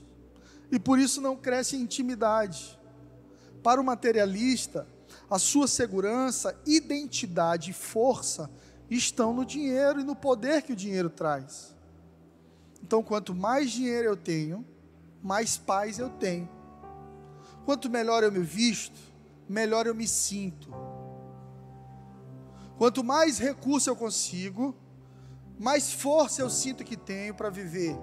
[0.71, 2.79] E por isso não cresce em intimidade.
[3.63, 4.87] Para o materialista,
[5.29, 8.49] a sua segurança, identidade e força
[8.89, 11.75] estão no dinheiro e no poder que o dinheiro traz.
[12.81, 14.65] Então, quanto mais dinheiro eu tenho,
[15.21, 16.49] mais paz eu tenho.
[17.65, 18.99] Quanto melhor eu me visto,
[19.47, 20.69] melhor eu me sinto.
[22.79, 24.73] Quanto mais recurso eu consigo,
[25.59, 27.93] mais força eu sinto que tenho para viver.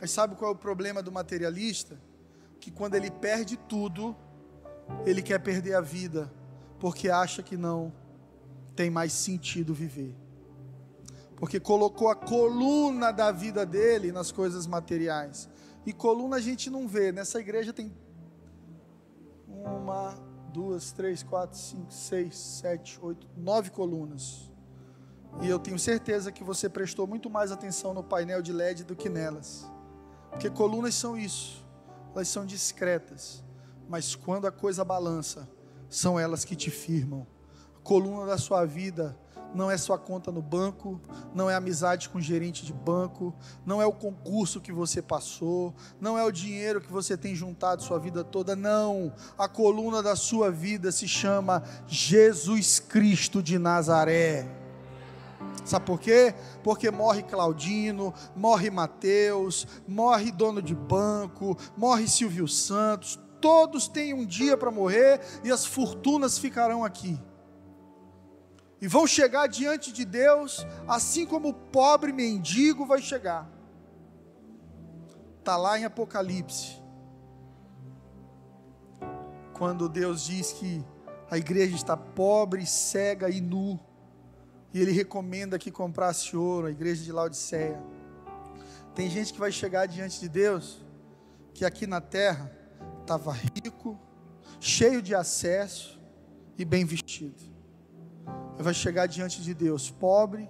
[0.00, 2.00] Mas sabe qual é o problema do materialista?
[2.58, 4.16] Que quando ele perde tudo,
[5.04, 6.32] ele quer perder a vida,
[6.80, 7.92] porque acha que não
[8.74, 10.16] tem mais sentido viver.
[11.36, 15.46] Porque colocou a coluna da vida dele nas coisas materiais.
[15.84, 17.12] E coluna a gente não vê.
[17.12, 17.92] Nessa igreja tem
[19.46, 20.14] uma,
[20.52, 24.50] duas, três, quatro, cinco, seis, sete, oito, nove colunas.
[25.40, 28.94] E eu tenho certeza que você prestou muito mais atenção no painel de LED do
[28.94, 29.64] que nelas.
[30.30, 31.66] Porque colunas são isso,
[32.14, 33.42] elas são discretas,
[33.88, 35.48] mas quando a coisa balança,
[35.88, 37.26] são elas que te firmam.
[37.76, 39.18] A coluna da sua vida
[39.54, 41.00] não é sua conta no banco,
[41.34, 43.34] não é amizade com gerente de banco,
[43.64, 47.82] não é o concurso que você passou, não é o dinheiro que você tem juntado
[47.82, 49.12] sua vida toda, não.
[49.38, 54.48] A coluna da sua vida se chama Jesus Cristo de Nazaré.
[55.64, 56.34] Sabe por quê?
[56.62, 64.24] Porque morre Claudino, morre Mateus, morre dono de banco, morre Silvio Santos, todos têm um
[64.24, 67.18] dia para morrer e as fortunas ficarão aqui
[68.82, 73.48] e vão chegar diante de Deus, assim como o pobre mendigo vai chegar.
[75.38, 76.82] Está lá em Apocalipse,
[79.52, 80.84] quando Deus diz que
[81.30, 83.78] a igreja está pobre, cega e nu,
[84.74, 87.80] e Ele recomenda que comprasse ouro, a igreja de Laodiceia.
[88.96, 90.84] Tem gente que vai chegar diante de Deus,
[91.54, 92.50] que aqui na terra
[93.00, 93.96] estava rico,
[94.58, 96.00] cheio de acesso
[96.58, 97.51] e bem vestido
[98.62, 100.48] vai chegar diante de Deus pobre,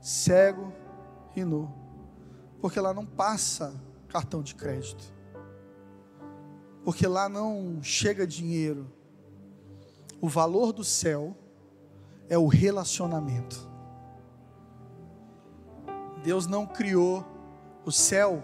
[0.00, 0.72] cego
[1.34, 1.72] e nu,
[2.60, 3.74] porque lá não passa
[4.08, 5.12] cartão de crédito,
[6.84, 8.90] porque lá não chega dinheiro.
[10.20, 11.36] O valor do céu
[12.28, 13.68] é o relacionamento.
[16.22, 17.24] Deus não criou
[17.84, 18.42] o céu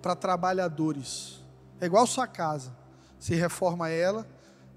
[0.00, 1.44] para trabalhadores.
[1.80, 2.76] É igual sua casa.
[3.18, 4.26] Você reforma ela,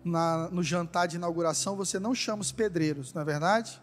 [0.04, 3.82] na, no jantar de inauguração, você não chama os pedreiros, não é verdade?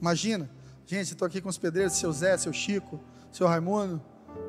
[0.00, 0.50] Imagina,
[0.86, 3.00] gente, estou aqui com os pedreiros, seu Zé, seu Chico,
[3.32, 4.02] seu Raimundo,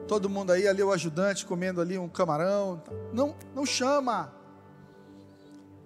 [0.08, 2.82] todo mundo aí, ali o ajudante comendo ali um camarão.
[3.14, 4.34] Não, não chama.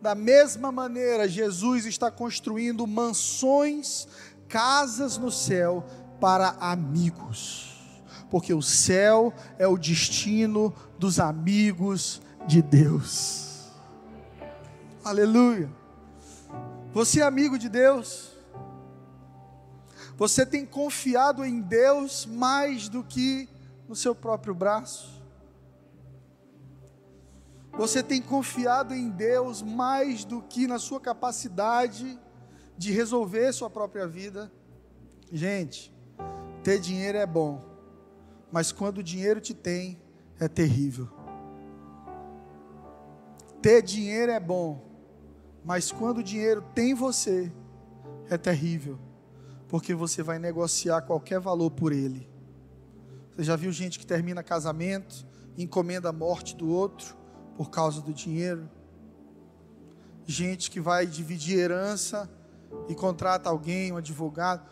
[0.02, 4.08] Da mesma maneira, Jesus está construindo mansões,
[4.48, 5.86] casas no céu
[6.20, 7.72] para amigos.
[8.30, 13.53] Porque o céu é o destino dos amigos de Deus.
[15.04, 15.70] Aleluia.
[16.94, 18.32] Você é amigo de Deus.
[20.16, 23.50] Você tem confiado em Deus mais do que
[23.86, 25.22] no seu próprio braço?
[27.74, 32.18] Você tem confiado em Deus mais do que na sua capacidade
[32.78, 34.50] de resolver sua própria vida?
[35.30, 35.94] Gente,
[36.64, 37.62] ter dinheiro é bom,
[38.50, 40.00] mas quando o dinheiro te tem,
[40.40, 41.10] é terrível.
[43.62, 44.93] Ter dinheiro é bom,
[45.64, 47.52] mas quando o dinheiro tem você,
[48.30, 49.00] é terrível,
[49.68, 52.30] porque você vai negociar qualquer valor por ele.
[53.36, 55.26] Você já viu gente que termina casamento,
[55.58, 57.16] encomenda a morte do outro
[57.56, 58.70] por causa do dinheiro?
[60.26, 62.30] Gente que vai dividir herança
[62.88, 64.70] e contrata alguém, um advogado,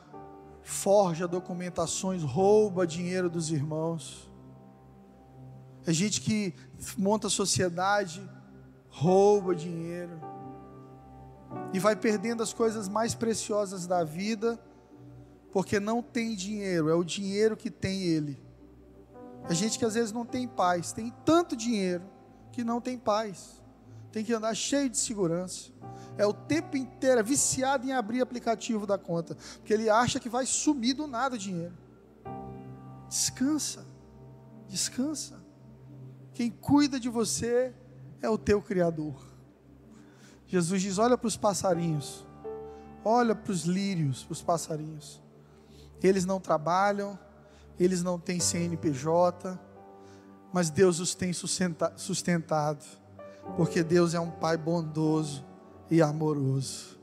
[0.62, 4.30] forja documentações, rouba dinheiro dos irmãos.
[5.86, 6.54] É gente que
[6.98, 8.22] monta sociedade,
[8.90, 10.32] rouba dinheiro
[11.74, 14.60] e vai perdendo as coisas mais preciosas da vida
[15.52, 18.42] porque não tem dinheiro, é o dinheiro que tem ele.
[19.50, 22.04] É gente que às vezes não tem paz, tem tanto dinheiro
[22.52, 23.62] que não tem paz,
[24.12, 25.72] tem que andar cheio de segurança.
[26.18, 30.30] É o tempo inteiro é viciado em abrir aplicativo da conta, porque ele acha que
[30.30, 31.78] vai sumir do nada o dinheiro.
[33.10, 33.86] Descansa,
[34.68, 35.42] descansa.
[36.34, 37.74] Quem cuida de você
[38.22, 39.31] é o teu Criador.
[40.52, 42.28] Jesus diz: olha para os passarinhos,
[43.06, 45.22] olha para os lírios, para os passarinhos.
[46.04, 47.18] Eles não trabalham,
[47.80, 49.58] eles não têm CNPJ,
[50.52, 52.84] mas Deus os tem sustentado,
[53.56, 55.46] porque Deus é um Pai bondoso
[55.90, 57.00] e amoroso.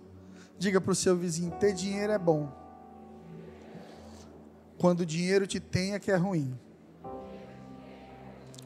[0.58, 2.52] Diga para o seu vizinho: ter dinheiro é bom,
[4.78, 6.54] quando o dinheiro te tem é que é ruim.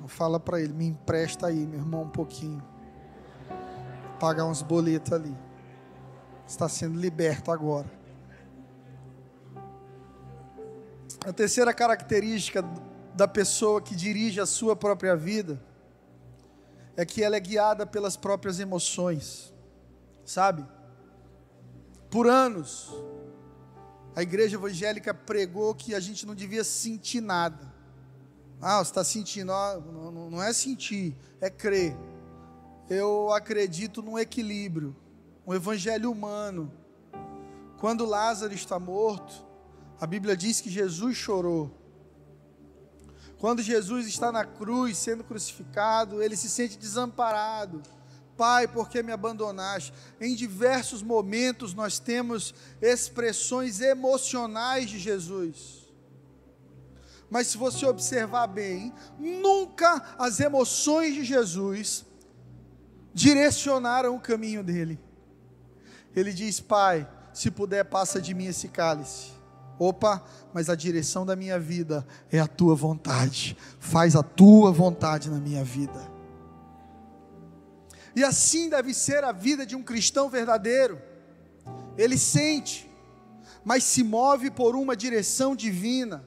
[0.09, 2.61] Fala para ele: me empresta aí, meu irmão, um pouquinho,
[4.23, 5.37] pagar uns boletos ali.
[6.47, 7.91] Está sendo liberto agora.
[11.27, 12.63] A terceira característica
[13.17, 15.61] da pessoa que dirige a sua própria vida
[16.97, 19.53] é que ela é guiada pelas próprias emoções,
[20.25, 20.65] sabe?
[22.09, 22.95] Por anos,
[24.15, 27.73] a igreja evangélica pregou que a gente não devia sentir nada.
[28.61, 29.51] Ah, você está sentindo?
[29.53, 31.97] Ah, não, não é sentir, é crer.
[32.95, 34.95] Eu acredito num equilíbrio,
[35.47, 36.71] um evangelho humano.
[37.81, 39.47] Quando Lázaro está morto,
[39.99, 41.71] a Bíblia diz que Jesus chorou.
[43.39, 47.83] Quando Jesus está na cruz sendo crucificado, ele se sente desamparado.
[48.37, 49.91] Pai, por que me abandonaste?
[50.21, 55.91] Em diversos momentos nós temos expressões emocionais de Jesus.
[57.31, 62.05] Mas se você observar bem, nunca as emoções de Jesus
[63.15, 64.99] direcionaram o caminho dele.
[66.15, 69.33] Ele diz: Pai, se puder, passa de mim esse cálice.
[69.79, 70.23] Opa,
[70.53, 73.57] mas a direção da minha vida é a tua vontade.
[73.79, 76.11] Faz a tua vontade na minha vida.
[78.15, 81.01] E assim deve ser a vida de um cristão verdadeiro.
[81.97, 82.91] Ele sente,
[83.65, 86.25] mas se move por uma direção divina.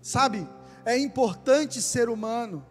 [0.00, 0.48] Sabe,
[0.84, 2.64] é importante ser humano,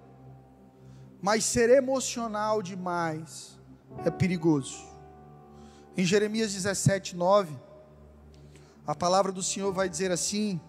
[1.26, 3.58] mas ser emocional demais
[4.06, 4.86] é perigoso.
[5.98, 7.52] Em Jeremias 17, 9,
[8.86, 10.62] a palavra do Senhor vai dizer assim: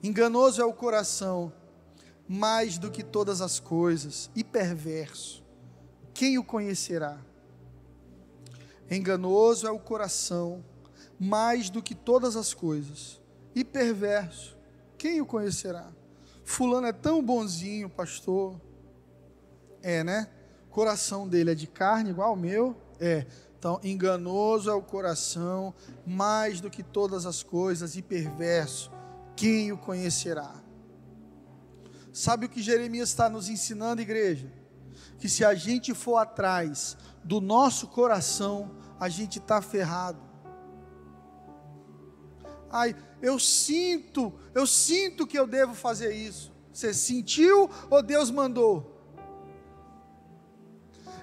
[0.00, 1.52] enganoso é o coração,
[2.28, 5.42] mais do que todas as coisas, e perverso.
[6.14, 7.18] Quem o conhecerá?
[8.88, 10.64] Enganoso é o coração,
[11.18, 13.20] mais do que todas as coisas,
[13.56, 14.56] e perverso.
[14.96, 15.90] Quem o conhecerá?
[16.44, 18.64] Fulano é tão bonzinho, pastor.
[19.82, 20.28] É, né?
[20.68, 22.76] O coração dele é de carne igual ao meu?
[23.00, 23.26] É.
[23.58, 25.74] Então, enganoso é o coração,
[26.06, 28.92] mais do que todas as coisas, e perverso,
[29.34, 30.54] quem o conhecerá?
[32.12, 34.50] Sabe o que Jeremias está nos ensinando, igreja?
[35.18, 40.20] Que se a gente for atrás do nosso coração, a gente está ferrado.
[42.70, 46.52] Ai, eu sinto, eu sinto que eu devo fazer isso.
[46.72, 48.95] Você sentiu ou Deus mandou?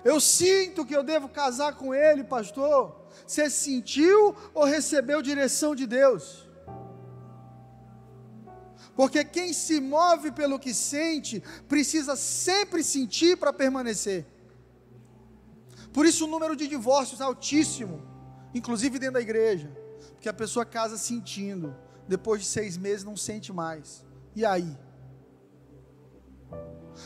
[0.04, 3.08] Eu sinto que eu devo casar com ele, pastor.
[3.26, 6.48] Você sentiu ou recebeu direção de Deus?
[8.96, 14.26] Porque quem se move pelo que sente, precisa sempre sentir para permanecer.
[15.92, 18.04] Por isso o número de divórcios é altíssimo,
[18.54, 19.72] inclusive dentro da igreja.
[20.12, 21.76] Porque a pessoa casa sentindo,
[22.08, 24.06] depois de seis meses não sente mais.
[24.36, 24.78] E aí?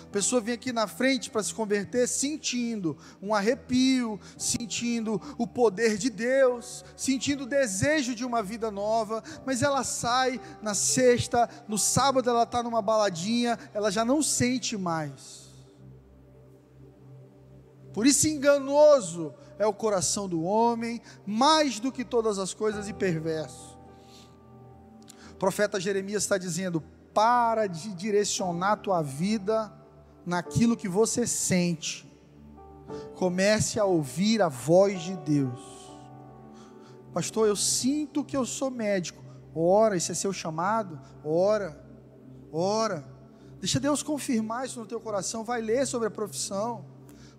[0.04, 5.98] A pessoa vem aqui na frente para se converter sentindo um arrepio, sentindo o poder
[5.98, 11.78] de Deus, sentindo o desejo de uma vida nova, mas ela sai na sexta, no
[11.78, 15.48] sábado ela está numa baladinha, ela já não sente mais.
[17.94, 22.94] Por isso, enganoso é o coração do homem, mais do que todas as coisas, e
[22.94, 23.76] perverso.
[25.32, 29.74] O profeta Jeremias está dizendo: para de direcionar tua vida
[30.28, 32.06] naquilo que você sente.
[33.16, 35.62] Comece a ouvir a voz de Deus.
[37.14, 39.24] Pastor, eu sinto que eu sou médico.
[39.56, 41.00] Ora, esse é seu chamado?
[41.24, 41.82] Ora,
[42.52, 43.08] ora.
[43.62, 45.46] Deixa Deus confirmar isso no teu coração.
[45.46, 46.86] Vai ler sobre a profissão.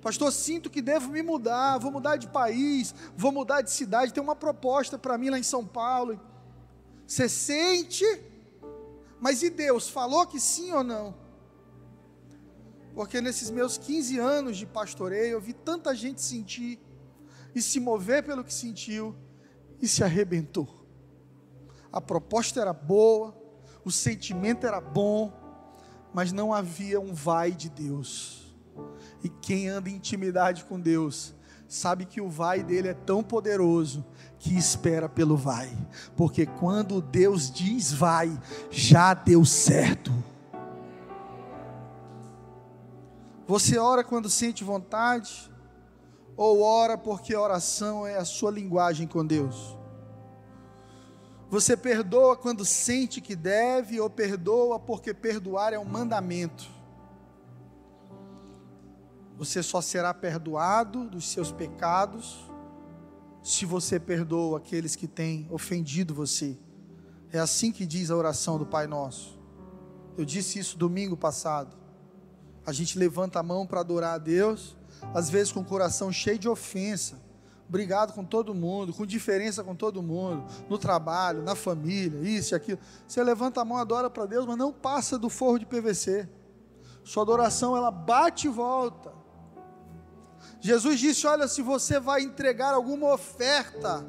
[0.00, 4.14] Pastor, sinto que devo me mudar, vou mudar de país, vou mudar de cidade.
[4.14, 6.18] Tem uma proposta para mim lá em São Paulo.
[7.06, 8.04] Você sente,
[9.20, 9.88] mas e Deus?
[9.90, 11.27] Falou que sim ou não?
[12.98, 16.80] Porque nesses meus 15 anos de pastoreio, eu vi tanta gente sentir
[17.54, 19.14] e se mover pelo que sentiu
[19.80, 20.84] e se arrebentou.
[21.92, 23.40] A proposta era boa,
[23.84, 25.32] o sentimento era bom,
[26.12, 28.52] mas não havia um vai de Deus.
[29.22, 31.36] E quem anda em intimidade com Deus,
[31.68, 34.04] sabe que o vai dele é tão poderoso
[34.40, 35.70] que espera pelo vai,
[36.16, 38.36] porque quando Deus diz vai,
[38.72, 40.12] já deu certo.
[43.48, 45.50] Você ora quando sente vontade?
[46.36, 49.74] Ou ora porque oração é a sua linguagem com Deus?
[51.48, 56.68] Você perdoa quando sente que deve, ou perdoa porque perdoar é um mandamento?
[59.38, 62.46] Você só será perdoado dos seus pecados
[63.42, 66.58] se você perdoa aqueles que têm ofendido você.
[67.32, 69.40] É assim que diz a oração do Pai Nosso.
[70.18, 71.77] Eu disse isso domingo passado.
[72.68, 74.76] A gente levanta a mão para adorar a Deus,
[75.14, 77.18] às vezes com o coração cheio de ofensa,
[77.66, 82.56] brigado com todo mundo, com diferença com todo mundo, no trabalho, na família, isso e
[82.56, 82.78] aquilo.
[83.06, 86.28] Você levanta a mão, adora para Deus, mas não passa do forro de PVC.
[87.02, 89.14] Sua adoração ela bate e volta.
[90.60, 94.06] Jesus disse: Olha, se você vai entregar alguma oferta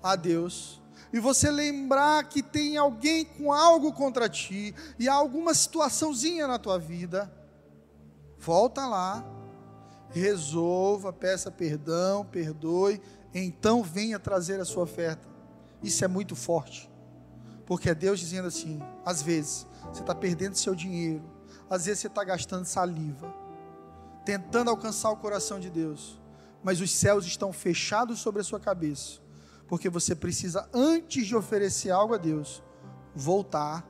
[0.00, 0.80] a Deus,
[1.12, 6.56] e você lembrar que tem alguém com algo contra ti, e há alguma situaçãozinha na
[6.56, 7.42] tua vida,
[8.44, 9.24] Volta lá,
[10.10, 13.00] resolva, peça perdão, perdoe,
[13.32, 15.26] então venha trazer a sua oferta.
[15.82, 16.90] Isso é muito forte,
[17.64, 21.24] porque é Deus dizendo assim: às vezes você está perdendo seu dinheiro,
[21.70, 23.34] às vezes você está gastando saliva,
[24.26, 26.20] tentando alcançar o coração de Deus,
[26.62, 29.20] mas os céus estão fechados sobre a sua cabeça,
[29.66, 32.62] porque você precisa, antes de oferecer algo a Deus,
[33.14, 33.88] voltar,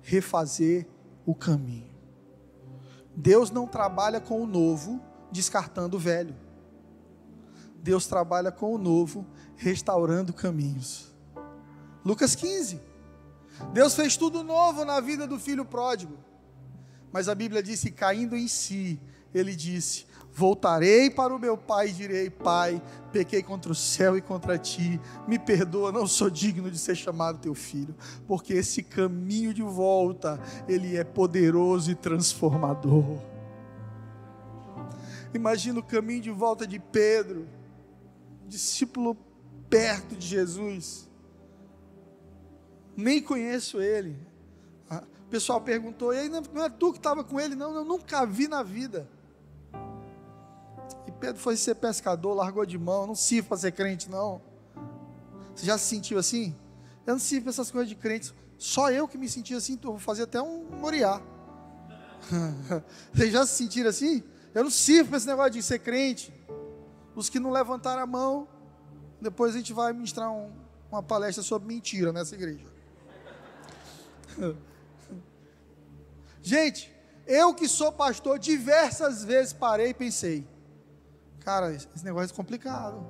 [0.00, 0.86] refazer
[1.26, 1.95] o caminho.
[3.16, 5.00] Deus não trabalha com o novo
[5.32, 6.34] descartando o velho.
[7.82, 11.14] Deus trabalha com o novo restaurando caminhos.
[12.04, 12.80] Lucas 15.
[13.72, 16.18] Deus fez tudo novo na vida do filho pródigo.
[17.12, 19.00] Mas a Bíblia disse: caindo em si,
[19.32, 20.05] ele disse:
[20.38, 25.00] Voltarei para o meu pai e direi: Pai, pequei contra o céu e contra ti,
[25.26, 30.38] me perdoa, não sou digno de ser chamado teu filho, porque esse caminho de volta,
[30.68, 33.18] ele é poderoso e transformador.
[35.32, 37.48] Imagina o caminho de volta de Pedro,
[38.46, 39.16] discípulo
[39.70, 41.08] perto de Jesus.
[42.94, 44.18] Nem conheço ele.
[44.90, 47.54] O pessoal perguntou, e aí não é tu que estava com ele?
[47.54, 49.08] Não, eu nunca vi na vida.
[51.16, 54.40] Pedro foi ser pescador, largou de mão, não sirvo para ser crente, não.
[55.54, 56.54] Você já se sentiu assim?
[57.06, 58.34] Eu não sirvo para essas coisas de crente.
[58.58, 61.20] Só eu que me senti assim, vou fazer até um moriá.
[63.12, 64.22] Vocês já se sentiram assim?
[64.54, 66.32] Eu não sirvo para esse negócio de ser crente.
[67.14, 68.48] Os que não levantaram a mão,
[69.20, 70.52] depois a gente vai ministrar um,
[70.90, 72.66] uma palestra sobre mentira nessa igreja.
[76.42, 76.94] gente,
[77.26, 80.46] eu que sou pastor, diversas vezes parei e pensei:
[81.46, 83.06] Cara, esse negócio é complicado.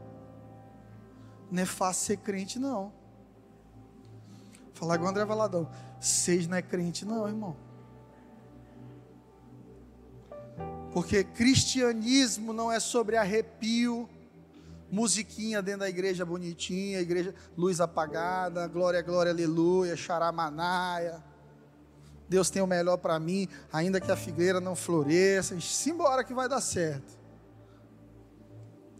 [1.51, 2.93] Não é fácil ser crente, não.
[4.75, 5.67] Falar com o André Valadão.
[5.99, 7.57] Seis não é crente, não, irmão.
[10.93, 14.07] Porque cristianismo não é sobre arrepio,
[14.93, 21.25] musiquinha dentro da igreja bonitinha, igreja luz apagada, glória, glória, aleluia, xaramanaia.
[22.29, 25.59] Deus tem o melhor para mim, ainda que a figueira não floresça.
[25.59, 27.17] Simbora que vai dar certo.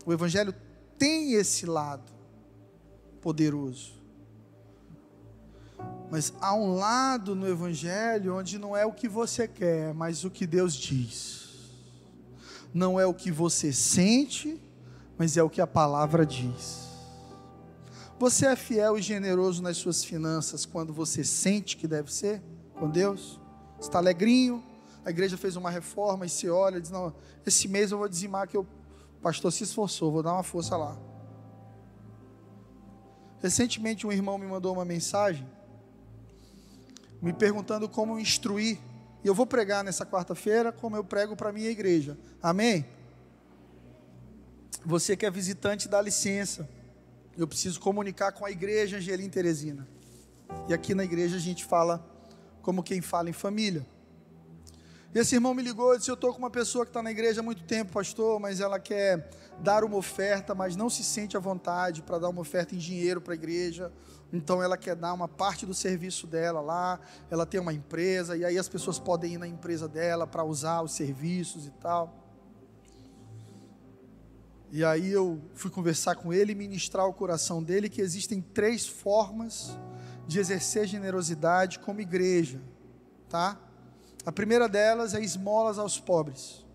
[0.07, 0.55] O Evangelho
[0.97, 2.13] tem esse lado
[3.21, 3.93] poderoso.
[6.09, 10.31] Mas há um lado no Evangelho onde não é o que você quer, mas o
[10.31, 11.47] que Deus diz.
[12.73, 14.63] Não é o que você sente,
[15.19, 16.87] mas é o que a palavra diz.
[18.17, 22.41] Você é fiel e generoso nas suas finanças quando você sente que deve ser
[22.79, 23.41] com Deus?
[23.81, 24.63] Está alegrinho?
[25.05, 27.13] A igreja fez uma reforma e se olha e diz: Não,
[27.45, 28.67] esse mês eu vou dizimar que o
[29.27, 30.97] pastor se esforçou, vou dar uma força lá.
[33.43, 35.45] Recentemente um irmão me mandou uma mensagem
[37.21, 38.79] me perguntando como instruir.
[39.25, 42.17] E eu vou pregar nessa quarta-feira como eu prego para a minha igreja.
[42.41, 42.87] Amém?
[44.85, 46.69] Você que é visitante, dá licença.
[47.37, 49.89] Eu preciso comunicar com a igreja Angelim Teresina.
[50.69, 51.99] E aqui na igreja a gente fala
[52.63, 53.85] como quem fala em família.
[55.15, 57.41] Esse irmão me ligou e disse: Eu estou com uma pessoa que está na igreja
[57.41, 59.31] há muito tempo, pastor, mas ela quer
[59.61, 63.21] dar uma oferta, mas não se sente à vontade para dar uma oferta em dinheiro
[63.21, 63.93] para a igreja.
[64.33, 67.01] Então ela quer dar uma parte do serviço dela lá.
[67.31, 70.83] Ela tem uma empresa, e aí as pessoas podem ir na empresa dela para usar
[70.83, 72.23] os serviços e tal.
[74.71, 78.87] E aí eu fui conversar com ele e ministrar o coração dele que existem três
[78.87, 79.71] formas
[80.27, 82.61] de exercer generosidade como igreja,
[83.29, 83.59] tá?
[84.27, 86.67] A primeira delas é esmolas aos pobres.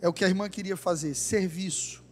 [0.00, 2.02] É o que a irmã queria fazer, serviço.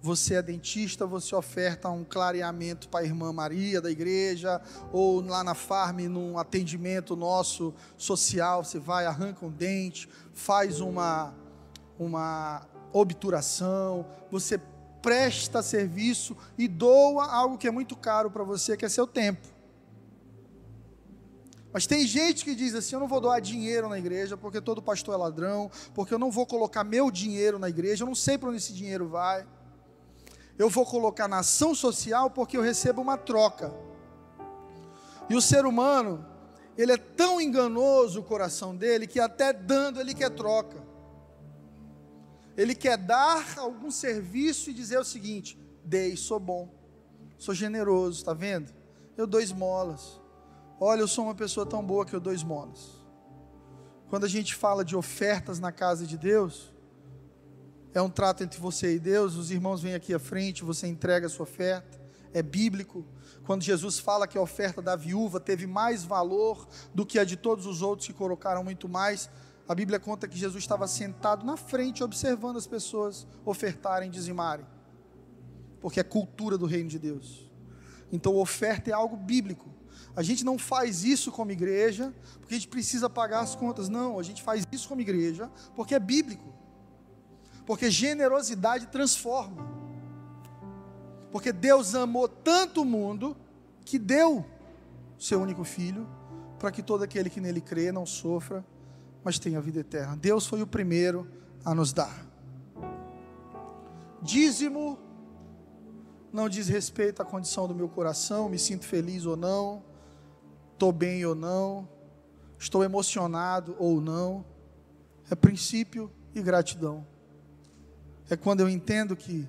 [0.00, 4.62] Você é dentista, você oferta um clareamento para a irmã Maria da igreja,
[4.92, 11.34] ou lá na farm, num atendimento nosso social, você vai, arranca um dente, faz uma,
[11.98, 14.60] uma obturação, você
[15.02, 19.55] presta serviço e doa algo que é muito caro para você, que é seu tempo.
[21.76, 24.80] Mas tem gente que diz assim: eu não vou doar dinheiro na igreja porque todo
[24.80, 28.38] pastor é ladrão, porque eu não vou colocar meu dinheiro na igreja, eu não sei
[28.38, 29.46] para onde esse dinheiro vai.
[30.56, 33.74] Eu vou colocar na ação social porque eu recebo uma troca.
[35.28, 36.24] E o ser humano,
[36.78, 40.82] ele é tão enganoso o coração dele que até dando ele quer troca.
[42.56, 46.72] Ele quer dar algum serviço e dizer o seguinte: dei, sou bom,
[47.36, 48.72] sou generoso, está vendo?
[49.14, 50.24] Eu dou esmolas.
[50.78, 53.06] Olha, eu sou uma pessoa tão boa que eu dou esmolas.
[54.10, 56.72] Quando a gente fala de ofertas na casa de Deus,
[57.94, 61.26] é um trato entre você e Deus, os irmãos vêm aqui à frente, você entrega
[61.26, 61.98] a sua oferta,
[62.34, 63.06] é bíblico.
[63.46, 67.36] Quando Jesus fala que a oferta da viúva teve mais valor do que a de
[67.36, 69.30] todos os outros que colocaram muito mais,
[69.66, 74.66] a Bíblia conta que Jesus estava sentado na frente observando as pessoas ofertarem, dizimarem,
[75.80, 77.50] porque é cultura do reino de Deus.
[78.12, 79.75] Então, oferta é algo bíblico.
[80.16, 83.90] A gente não faz isso como igreja porque a gente precisa pagar as contas.
[83.90, 86.54] Não, a gente faz isso como igreja porque é bíblico.
[87.66, 89.62] Porque generosidade transforma.
[91.30, 93.36] Porque Deus amou tanto o mundo
[93.84, 94.42] que deu
[95.18, 96.08] seu único filho
[96.58, 98.64] para que todo aquele que nele crê não sofra,
[99.22, 100.16] mas tenha vida eterna.
[100.16, 101.30] Deus foi o primeiro
[101.62, 102.24] a nos dar.
[104.22, 104.98] Dízimo
[106.32, 109.82] não diz respeito à condição do meu coração, me sinto feliz ou não
[110.76, 111.88] estou bem ou não,
[112.58, 114.44] estou emocionado ou não.
[115.30, 117.04] É princípio e gratidão.
[118.28, 119.48] É quando eu entendo que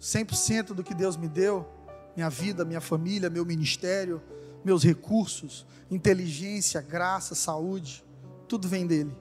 [0.00, 1.68] 100% do que Deus me deu,
[2.14, 4.22] minha vida, minha família, meu ministério,
[4.64, 8.04] meus recursos, inteligência, graça, saúde,
[8.46, 9.14] tudo vem dele.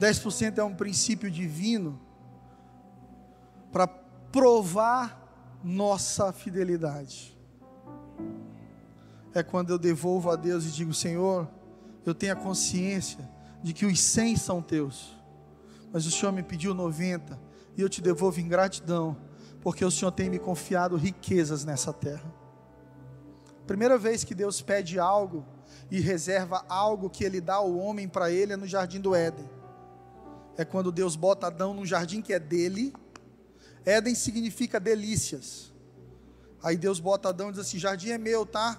[0.00, 2.00] 10% é um princípio divino
[3.70, 7.32] para provar nossa fidelidade
[9.34, 11.48] é quando eu devolvo a Deus e digo: Senhor,
[12.04, 13.28] eu tenho a consciência
[13.62, 15.16] de que os 100 são teus,
[15.92, 17.38] mas o Senhor me pediu 90
[17.76, 19.16] e eu te devolvo em gratidão,
[19.60, 22.32] porque o Senhor tem me confiado riquezas nessa terra.
[23.66, 25.46] Primeira vez que Deus pede algo
[25.90, 29.48] e reserva algo que Ele dá ao homem para ele é no jardim do Éden.
[30.56, 32.92] É quando Deus bota Adão num jardim que é dele.
[33.86, 35.72] Éden significa delícias.
[36.62, 38.78] Aí Deus bota Adão e diz assim: jardim é meu, tá?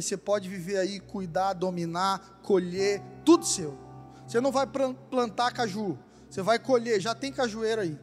[0.00, 3.76] Mas você pode viver aí, cuidar, dominar, colher, tudo seu.
[4.26, 5.98] Você não vai plantar caju,
[6.28, 8.00] você vai colher, já tem cajueiro aí.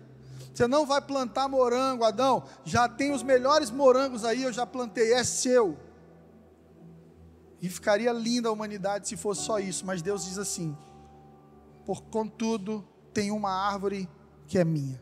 [0.53, 5.11] Você não vai plantar morango, Adão, já tem os melhores morangos aí, eu já plantei,
[5.13, 5.75] é seu.
[7.59, 10.77] E ficaria linda a humanidade se fosse só isso, mas Deus diz assim:
[11.83, 14.07] por contudo, tem uma árvore
[14.45, 15.01] que é minha.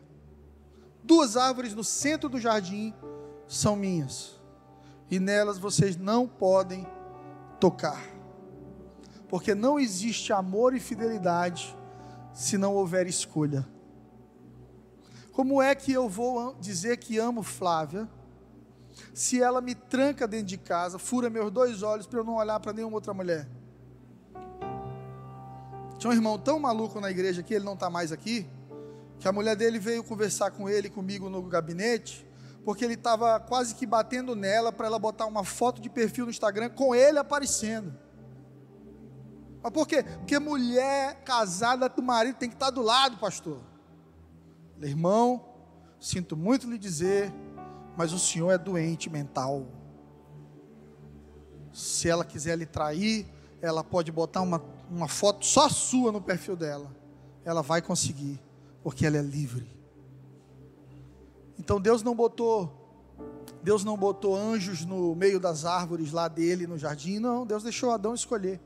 [1.04, 2.94] Duas árvores no centro do jardim
[3.46, 4.35] são minhas
[5.10, 6.86] e nelas vocês não podem
[7.60, 8.02] tocar.
[9.28, 11.76] Porque não existe amor e fidelidade
[12.32, 13.66] se não houver escolha.
[15.32, 18.08] Como é que eu vou dizer que amo Flávia
[19.12, 22.58] se ela me tranca dentro de casa, fura meus dois olhos para eu não olhar
[22.60, 23.48] para nenhuma outra mulher?
[25.98, 28.46] Tinha um irmão tão maluco na igreja que ele não está mais aqui,
[29.18, 32.25] que a mulher dele veio conversar com ele comigo no gabinete,
[32.66, 36.32] porque ele estava quase que batendo nela para ela botar uma foto de perfil no
[36.32, 37.94] Instagram com ele aparecendo.
[39.62, 40.02] Mas por quê?
[40.02, 43.60] Porque mulher casada do marido tem que estar tá do lado, pastor.
[44.82, 45.44] Irmão,
[46.00, 47.32] sinto muito lhe dizer,
[47.96, 49.68] mas o senhor é doente mental.
[51.72, 53.28] Se ela quiser lhe trair,
[53.62, 54.60] ela pode botar uma,
[54.90, 56.90] uma foto só sua no perfil dela.
[57.44, 58.40] Ela vai conseguir,
[58.82, 59.75] porque ela é livre.
[61.66, 62.72] Então Deus não botou
[63.60, 67.90] Deus não botou anjos no meio das árvores lá dele no jardim, não, Deus deixou
[67.90, 68.60] Adão escolher.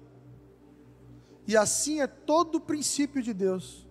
[1.46, 3.88] E assim é todo o princípio de Deus.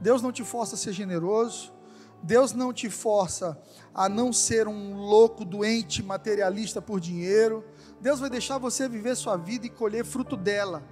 [0.00, 1.74] Deus não te força a ser generoso,
[2.22, 3.60] Deus não te força
[3.94, 7.62] a não ser um louco, doente, materialista por dinheiro.
[8.00, 10.82] Deus vai deixar você viver sua vida e colher fruto dela.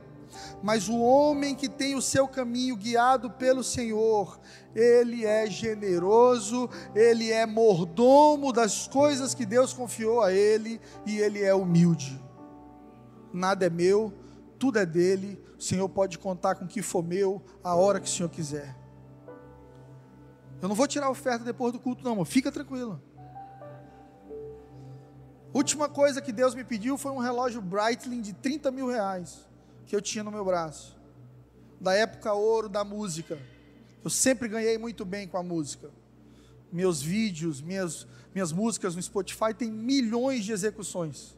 [0.62, 4.38] Mas o homem que tem o seu caminho guiado pelo Senhor,
[4.74, 11.42] ele é generoso, ele é mordomo das coisas que Deus confiou a ele e ele
[11.42, 12.20] é humilde.
[13.32, 14.12] Nada é meu,
[14.58, 15.42] tudo é dele.
[15.58, 18.76] O Senhor pode contar com o que for meu a hora que o Senhor quiser.
[20.60, 23.02] Eu não vou tirar a oferta depois do culto, não, fica tranquilo.
[25.52, 29.49] Última coisa que Deus me pediu foi um relógio Breitling de 30 mil reais
[29.90, 30.96] que eu tinha no meu braço.
[31.80, 33.36] Da época ouro da música.
[34.04, 35.90] Eu sempre ganhei muito bem com a música.
[36.72, 41.36] Meus vídeos, minhas, minhas músicas no Spotify tem milhões de execuções.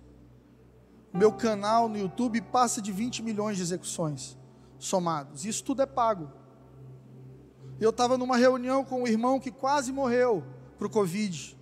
[1.14, 4.36] Meu canal no YouTube passa de 20 milhões de execuções
[4.78, 5.46] somados.
[5.46, 6.30] Isso tudo é pago.
[7.80, 10.44] Eu estava numa reunião com um irmão que quase morreu
[10.76, 11.56] para o Covid.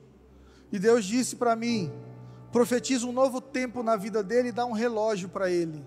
[0.72, 1.93] E Deus disse para mim:
[2.51, 5.84] profetiza um novo tempo na vida dele e dá um relógio para ele.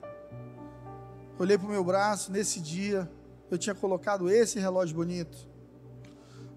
[1.39, 3.09] Olhei para o meu braço, nesse dia,
[3.49, 5.37] eu tinha colocado esse relógio bonito.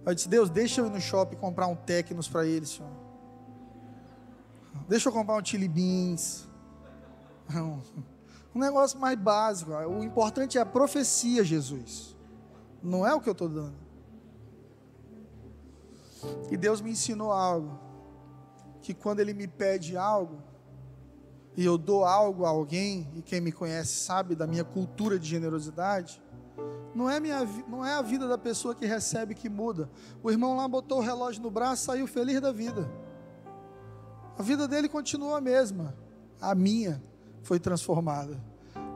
[0.05, 2.91] Eu disse: Deus, deixa eu ir no shopping comprar um Tecnos para ele, Senhor.
[4.89, 6.47] Deixa eu comprar um Chili Beans.
[8.55, 9.71] Um negócio mais básico.
[9.73, 12.17] O importante é a profecia, Jesus.
[12.83, 13.77] Não é o que eu estou dando.
[16.51, 17.79] E Deus me ensinou algo.
[18.81, 20.43] Que quando Ele me pede algo,
[21.57, 25.27] e eu dou algo a alguém, e quem me conhece sabe da minha cultura de
[25.27, 26.23] generosidade,
[26.95, 29.91] não é, minha, não é a vida da pessoa que recebe que muda.
[30.23, 32.91] O irmão lá botou o relógio no braço, saiu feliz da vida.
[34.39, 35.95] A vida dele continuou a mesma.
[36.41, 37.03] A minha
[37.43, 38.43] foi transformada.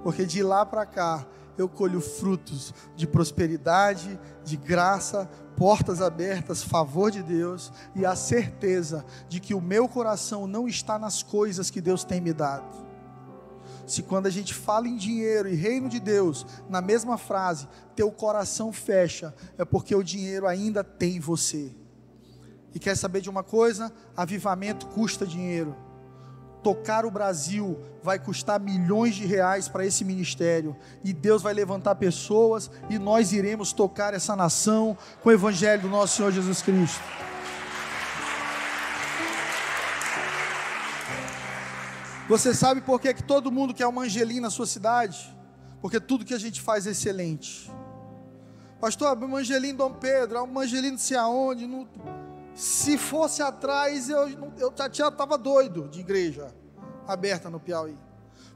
[0.03, 1.27] Porque de lá para cá,
[1.61, 9.05] eu colho frutos de prosperidade, de graça, portas abertas, favor de Deus e a certeza
[9.29, 12.89] de que o meu coração não está nas coisas que Deus tem me dado.
[13.87, 18.11] Se quando a gente fala em dinheiro e reino de Deus, na mesma frase, teu
[18.11, 21.75] coração fecha, é porque o dinheiro ainda tem você.
[22.73, 23.93] E quer saber de uma coisa?
[24.17, 25.75] Avivamento custa dinheiro
[26.63, 31.95] tocar o Brasil vai custar milhões de reais para esse ministério, e Deus vai levantar
[31.97, 37.01] pessoas, e nós iremos tocar essa nação com o Evangelho do nosso Senhor Jesus Cristo.
[42.29, 45.37] Você sabe por que, que todo mundo quer uma Angelina na sua cidade?
[45.83, 47.69] Porque tudo que a gente faz é excelente.
[48.81, 51.89] Pastor, uma Angelina Dom Pedro, uma Angelina não sei aonde, não
[52.55, 54.29] se fosse atrás, eu,
[54.59, 56.55] eu já estava doido de igreja
[57.07, 57.97] aberta no Piauí.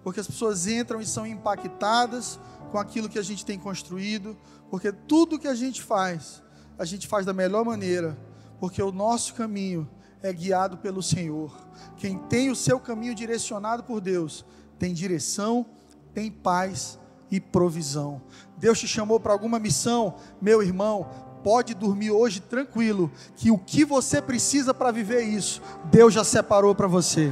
[0.03, 2.39] Porque as pessoas entram e são impactadas
[2.71, 4.37] com aquilo que a gente tem construído,
[4.71, 6.43] porque tudo que a gente faz,
[6.79, 8.19] a gente faz da melhor maneira,
[8.61, 9.89] porque o nosso caminho
[10.23, 11.55] é guiado pelo Senhor.
[11.97, 14.45] Quem tem o seu caminho direcionado por Deus,
[14.79, 15.67] tem direção,
[16.13, 16.99] tem paz
[17.31, 18.23] e provisão.
[18.57, 21.09] Deus te chamou para alguma missão, meu irmão,
[21.45, 26.75] pode dormir hoje tranquilo, que o que você precisa para viver isso, Deus já separou
[26.75, 27.31] para você.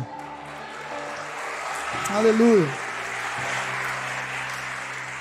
[2.11, 2.69] Aleluia.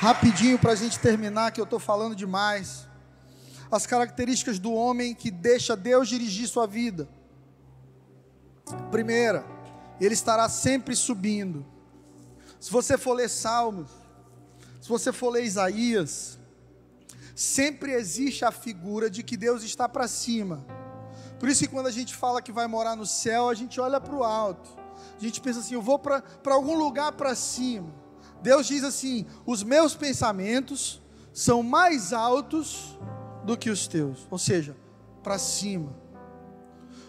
[0.02, 2.86] Rapidinho para a gente terminar, que eu estou falando demais.
[3.72, 7.08] As características do homem que deixa Deus dirigir sua vida.
[8.92, 9.46] Primeira,
[10.02, 11.66] ele estará sempre subindo.
[12.60, 13.90] Se você for ler Salmos,
[14.82, 16.41] se você for ler Isaías,
[17.36, 20.66] sempre existe a figura de que Deus está para cima.
[21.40, 24.00] Por isso que quando a gente fala que vai morar no céu, a gente olha
[24.00, 24.70] para o alto.
[25.18, 27.94] A gente pensa assim, eu vou para algum lugar para cima.
[28.42, 31.02] Deus diz assim: os meus pensamentos
[31.34, 32.98] são mais altos
[33.44, 34.76] do que os teus, ou seja,
[35.24, 35.96] para cima.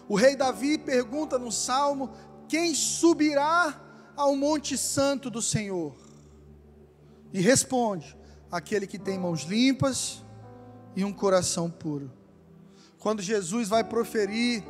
[0.07, 2.11] O rei Davi pergunta no salmo:
[2.47, 3.81] Quem subirá
[4.15, 5.95] ao Monte Santo do Senhor?
[7.31, 8.15] E responde:
[8.53, 10.23] Aquele que tem mãos limpas
[10.95, 12.11] e um coração puro.
[12.99, 14.63] Quando Jesus vai proferir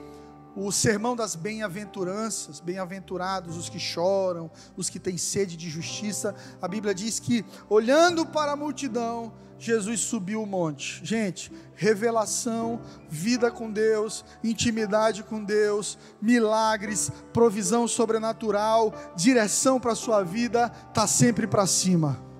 [0.55, 6.67] o sermão das bem-aventuranças, bem-aventurados os que choram, os que têm sede de justiça, a
[6.67, 11.05] Bíblia diz que, olhando para a multidão, Jesus subiu o monte.
[11.05, 12.79] Gente, revelação,
[13.09, 21.05] vida com Deus, intimidade com Deus, milagres, provisão sobrenatural, direção para a sua vida, está
[21.05, 22.31] sempre para cima.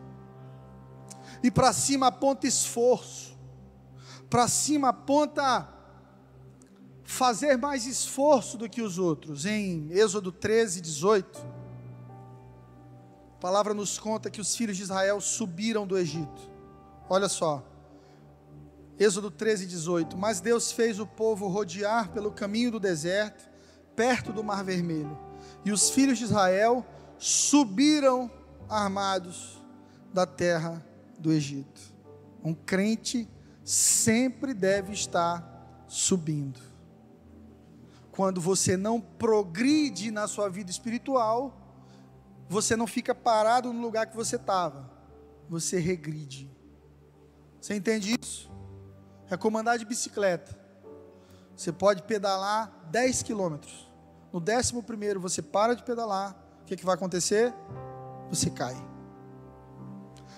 [1.44, 3.38] E para cima aponta esforço,
[4.30, 5.68] para cima aponta
[7.04, 9.46] fazer mais esforço do que os outros.
[9.46, 11.46] Em Êxodo 13, 18,
[13.36, 16.50] a palavra nos conta que os filhos de Israel subiram do Egito.
[17.10, 17.62] Olha só.
[18.98, 20.18] Êxodo 13, 18.
[20.18, 23.50] Mas Deus fez o povo rodear pelo caminho do deserto,
[23.98, 25.20] perto do Mar Vermelho.
[25.66, 26.86] E os filhos de Israel
[27.18, 28.32] subiram
[28.70, 29.62] armados
[30.14, 30.93] da terra
[31.24, 31.82] do Egito.
[32.44, 33.28] Um crente
[33.64, 36.60] sempre deve estar subindo.
[38.12, 41.58] Quando você não progride na sua vida espiritual,
[42.48, 44.92] você não fica parado no lugar que você estava,
[45.50, 46.52] você regride.
[47.60, 48.52] Você entende isso?
[49.30, 50.60] É como andar de bicicleta.
[51.56, 53.92] Você pode pedalar 10 quilômetros.
[54.32, 56.36] No décimo primeiro você para de pedalar.
[56.62, 57.54] O que, que vai acontecer?
[58.30, 58.93] Você cai.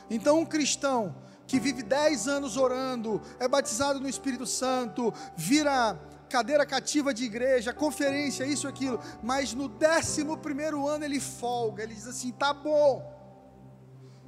[0.10, 1.16] Então um cristão
[1.48, 6.00] que vive 10 anos orando, é batizado no Espírito Santo, vira
[6.30, 11.94] cadeira cativa de igreja, conferência, isso, aquilo, mas no décimo primeiro ano ele folga, ele
[11.94, 13.04] diz assim: tá bom,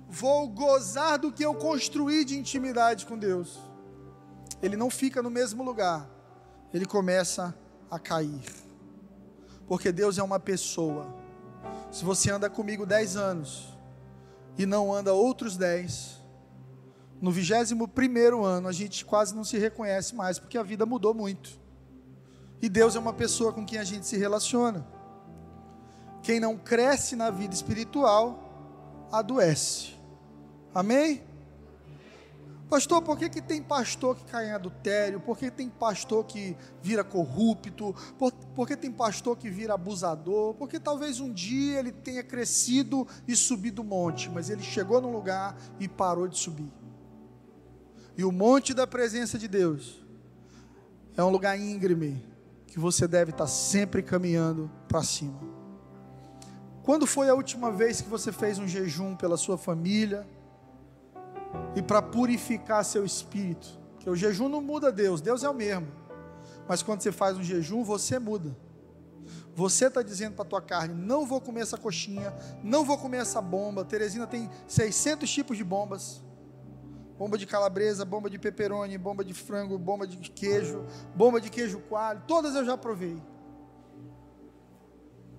[0.07, 3.59] vou gozar do que eu construí de intimidade com Deus.
[4.61, 6.09] Ele não fica no mesmo lugar,
[6.73, 7.55] ele começa
[7.89, 8.43] a cair,
[9.67, 11.13] porque Deus é uma pessoa.
[11.91, 13.76] Se você anda comigo dez anos
[14.57, 16.17] e não anda outros dez,
[17.21, 21.13] no vigésimo primeiro ano a gente quase não se reconhece mais, porque a vida mudou
[21.13, 21.59] muito.
[22.61, 24.85] E Deus é uma pessoa com quem a gente se relaciona.
[26.23, 29.95] Quem não cresce na vida espiritual, adoece.
[30.73, 31.23] Amém?
[32.69, 35.21] Pastor, por que, que tem pastor que cai em adultério?
[35.21, 37.95] Por que tem pastor que vira corrupto?
[38.19, 40.53] Por, por que tem pastor que vira abusador?
[40.55, 45.13] Porque talvez um dia ele tenha crescido e subido o monte, mas ele chegou num
[45.13, 46.69] lugar e parou de subir.
[48.17, 50.05] E o monte da presença de Deus
[51.15, 52.21] é um lugar íngreme
[52.67, 55.39] que você deve estar sempre caminhando para cima.
[56.83, 60.27] Quando foi a última vez que você fez um jejum pela sua família?
[61.75, 63.67] E para purificar seu espírito.
[63.99, 65.87] Que o jejum não muda Deus, Deus é o mesmo.
[66.67, 68.55] Mas quando você faz um jejum, você muda.
[69.55, 72.33] Você está dizendo para a tua carne: não vou comer essa coxinha,
[72.63, 73.83] não vou comer essa bomba.
[73.83, 76.21] Teresina tem 600 tipos de bombas:
[77.17, 80.85] bomba de calabresa, bomba de pepperoni, bomba de frango, bomba de queijo,
[81.15, 82.21] bomba de queijo coalho.
[82.27, 83.21] Todas eu já provei.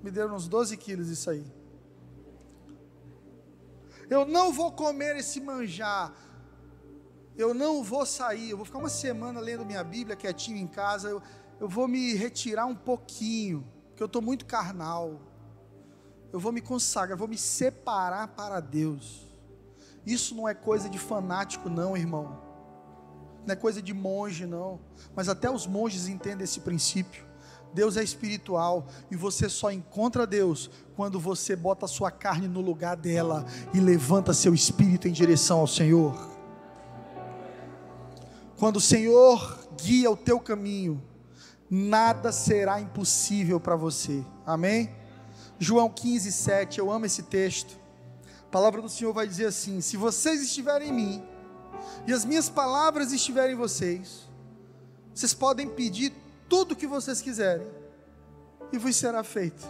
[0.02, 1.44] Me deram uns 12 quilos isso aí.
[4.10, 6.12] Eu não vou comer esse manjar.
[7.36, 8.50] Eu não vou sair.
[8.50, 11.08] Eu vou ficar uma semana lendo minha Bíblia quietinho em casa.
[11.08, 11.22] Eu,
[11.60, 15.20] eu vou me retirar um pouquinho, porque eu estou muito carnal.
[16.32, 19.26] Eu vou me consagrar, vou me separar para Deus.
[20.06, 22.42] Isso não é coisa de fanático, não, irmão.
[23.46, 24.80] Não é coisa de monge, não.
[25.14, 27.27] Mas até os monges entendem esse princípio.
[27.72, 32.60] Deus é espiritual e você só encontra Deus quando você bota a sua carne no
[32.60, 36.16] lugar dela e levanta seu espírito em direção ao Senhor.
[38.56, 41.02] Quando o Senhor guia o teu caminho,
[41.70, 44.24] nada será impossível para você.
[44.44, 44.90] Amém?
[45.58, 47.78] João 15, 7, eu amo esse texto.
[48.42, 51.22] A palavra do Senhor vai dizer assim: Se vocês estiverem em mim,
[52.06, 54.28] e as minhas palavras estiverem em vocês,
[55.14, 56.12] vocês podem pedir
[56.48, 57.66] tudo o que vocês quiserem,
[58.72, 59.66] e vos será feito.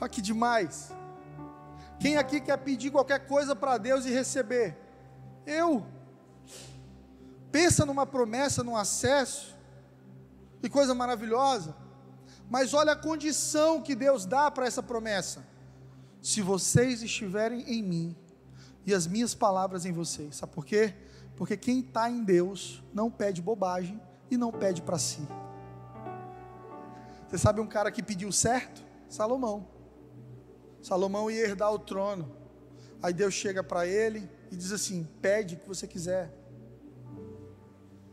[0.00, 0.90] Olha que demais.
[2.00, 4.76] Quem aqui quer pedir qualquer coisa para Deus e receber?
[5.46, 5.86] Eu.
[7.50, 9.56] Pensa numa promessa, num acesso,
[10.60, 11.76] que coisa maravilhosa.
[12.50, 15.44] Mas olha a condição que Deus dá para essa promessa.
[16.20, 18.16] Se vocês estiverem em mim
[18.84, 20.36] e as minhas palavras em vocês.
[20.36, 20.94] Sabe por quê?
[21.36, 24.00] Porque quem está em Deus não pede bobagem
[24.32, 25.20] e não pede para si.
[27.28, 28.82] Você sabe um cara que pediu certo?
[29.08, 29.68] Salomão.
[30.80, 32.34] Salomão ia herdar o trono.
[33.02, 36.32] Aí Deus chega para ele e diz assim: pede o que você quiser.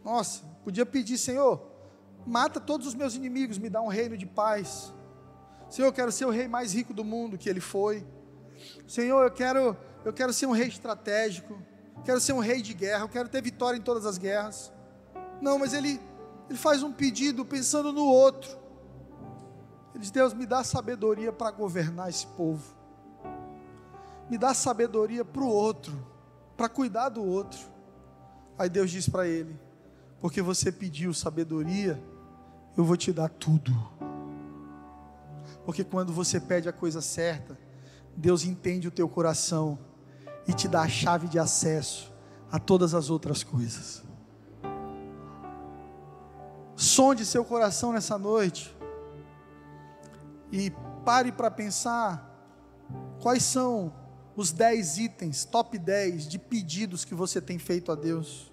[0.03, 1.65] Nossa, podia pedir, Senhor,
[2.25, 4.93] mata todos os meus inimigos, me dá um reino de paz.
[5.69, 8.05] Senhor, eu quero ser o rei mais rico do mundo que ele foi.
[8.87, 11.61] Senhor, eu quero, eu quero ser um rei estratégico.
[12.03, 13.03] Quero ser um rei de guerra.
[13.03, 14.73] Eu quero ter vitória em todas as guerras.
[15.41, 15.99] Não, mas ele,
[16.49, 18.57] ele faz um pedido pensando no outro.
[19.93, 22.75] Ele diz: Deus, me dá sabedoria para governar esse povo.
[24.29, 25.93] Me dá sabedoria para o outro,
[26.57, 27.59] para cuidar do outro.
[28.57, 29.59] Aí Deus diz para ele:
[30.19, 32.01] Porque você pediu sabedoria,
[32.75, 33.71] eu vou te dar tudo.
[35.63, 37.55] Porque quando você pede a coisa certa,
[38.17, 39.77] Deus entende o teu coração
[40.47, 42.11] e te dá a chave de acesso
[42.51, 44.08] a todas as outras coisas.
[46.99, 48.75] Sonde seu coração nessa noite
[50.51, 50.69] e
[51.05, 52.29] pare para pensar
[53.21, 53.93] quais são
[54.35, 58.51] os 10 itens, top 10 de pedidos que você tem feito a Deus.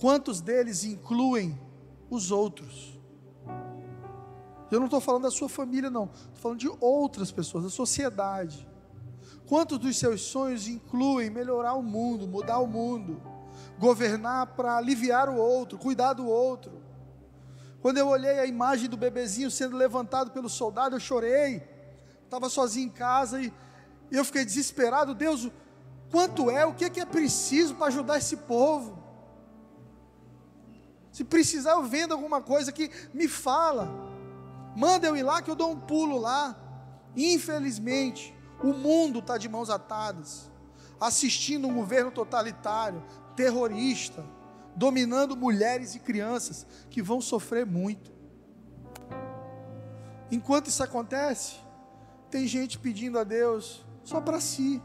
[0.00, 1.60] Quantos deles incluem
[2.08, 2.98] os outros?
[4.70, 6.04] Eu não estou falando da sua família, não.
[6.04, 8.66] Estou falando de outras pessoas, da sociedade.
[9.46, 13.20] Quantos dos seus sonhos incluem melhorar o mundo, mudar o mundo,
[13.78, 16.75] governar para aliviar o outro, cuidar do outro?
[17.86, 21.62] Quando eu olhei a imagem do bebezinho sendo levantado pelo soldado, eu chorei.
[22.24, 23.52] Estava sozinho em casa e
[24.10, 25.14] eu fiquei desesperado.
[25.14, 25.48] Deus,
[26.10, 26.66] quanto é?
[26.66, 29.00] O que é, que é preciso para ajudar esse povo?
[31.12, 33.88] Se precisar, eu vendo alguma coisa que me fala.
[34.74, 36.56] Manda eu ir lá que eu dou um pulo lá.
[37.14, 38.34] Infelizmente,
[38.64, 40.50] o mundo está de mãos atadas,
[41.00, 43.00] assistindo um governo totalitário,
[43.36, 44.24] terrorista,
[44.76, 48.12] dominando mulheres e crianças que vão sofrer muito.
[50.30, 51.56] Enquanto isso acontece,
[52.30, 54.82] tem gente pedindo a Deus só para si,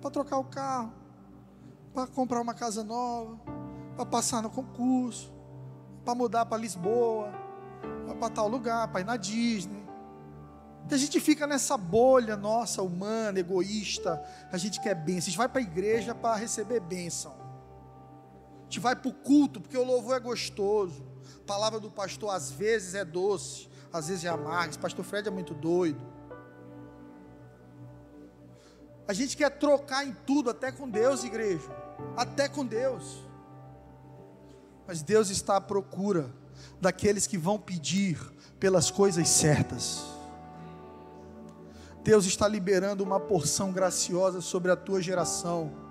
[0.00, 0.92] para trocar o carro,
[1.92, 3.38] para comprar uma casa nova,
[3.94, 5.32] para passar no concurso,
[6.04, 7.32] para mudar para Lisboa,
[8.18, 9.84] para tal lugar, para ir na Disney.
[10.90, 14.22] A gente fica nessa bolha nossa, humana, egoísta.
[14.52, 15.26] A gente quer bênção.
[15.26, 17.45] A gente vai para a igreja para receber bênção.
[18.66, 21.04] Gente vai para o culto porque o louvor é gostoso.
[21.42, 24.70] A palavra do pastor às vezes é doce, às vezes é amarga.
[24.70, 26.00] Esse pastor Fred é muito doido.
[29.08, 31.70] A gente quer trocar em tudo, até com Deus, igreja.
[32.16, 33.24] Até com Deus.
[34.84, 36.34] Mas Deus está à procura
[36.80, 38.18] daqueles que vão pedir
[38.58, 40.04] pelas coisas certas.
[42.02, 45.85] Deus está liberando uma porção graciosa sobre a tua geração.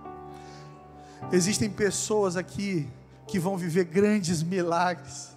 [1.31, 2.87] Existem pessoas aqui
[3.27, 5.29] que vão viver grandes milagres,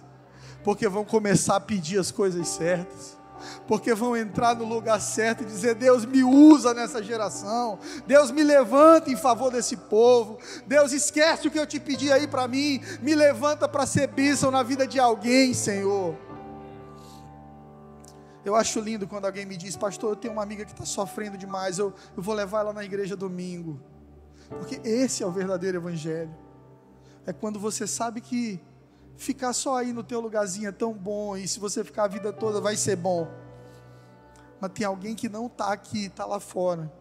[0.63, 3.19] porque vão começar a pedir as coisas certas
[3.67, 8.43] porque vão entrar no lugar certo e dizer: Deus me usa nessa geração, Deus me
[8.43, 12.81] levanta em favor desse povo, Deus esquece o que eu te pedi aí para mim,
[13.01, 16.15] me levanta para ser bênção na vida de alguém, Senhor.
[18.43, 21.37] Eu acho lindo quando alguém me diz, pastor, eu tenho uma amiga que está sofrendo
[21.37, 23.79] demais, eu, eu vou levar ela na igreja domingo,
[24.49, 26.35] porque esse é o verdadeiro Evangelho.
[27.25, 28.59] É quando você sabe que
[29.15, 32.33] ficar só aí no teu lugarzinho é tão bom, e se você ficar a vida
[32.33, 33.27] toda vai ser bom.
[34.59, 36.91] Mas tem alguém que não está aqui, está lá fora,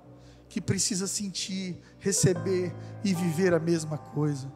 [0.49, 2.75] que precisa sentir, receber
[3.05, 4.53] e viver a mesma coisa.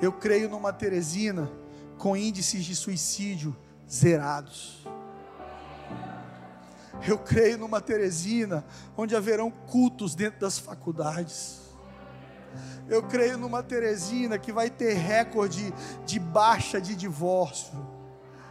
[0.00, 1.50] Eu creio numa Teresina
[1.98, 3.56] com índices de suicídio
[3.88, 4.86] zerados.
[7.06, 8.64] Eu creio numa Teresina
[8.96, 11.65] onde haverão cultos dentro das faculdades.
[12.88, 15.72] Eu creio numa Teresina que vai ter recorde
[16.04, 17.96] de baixa de divórcio.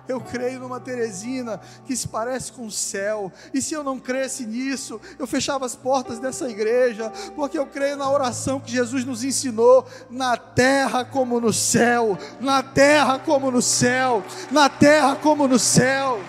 [0.08, 3.32] Eu creio numa Teresina que se parece com o céu.
[3.54, 7.98] E se eu não cresce nisso, eu fechava as portas dessa igreja, porque eu creio
[7.98, 13.62] na oração que Jesus nos ensinou, na terra como no céu, na terra como no
[13.62, 16.20] céu, na terra como no céu.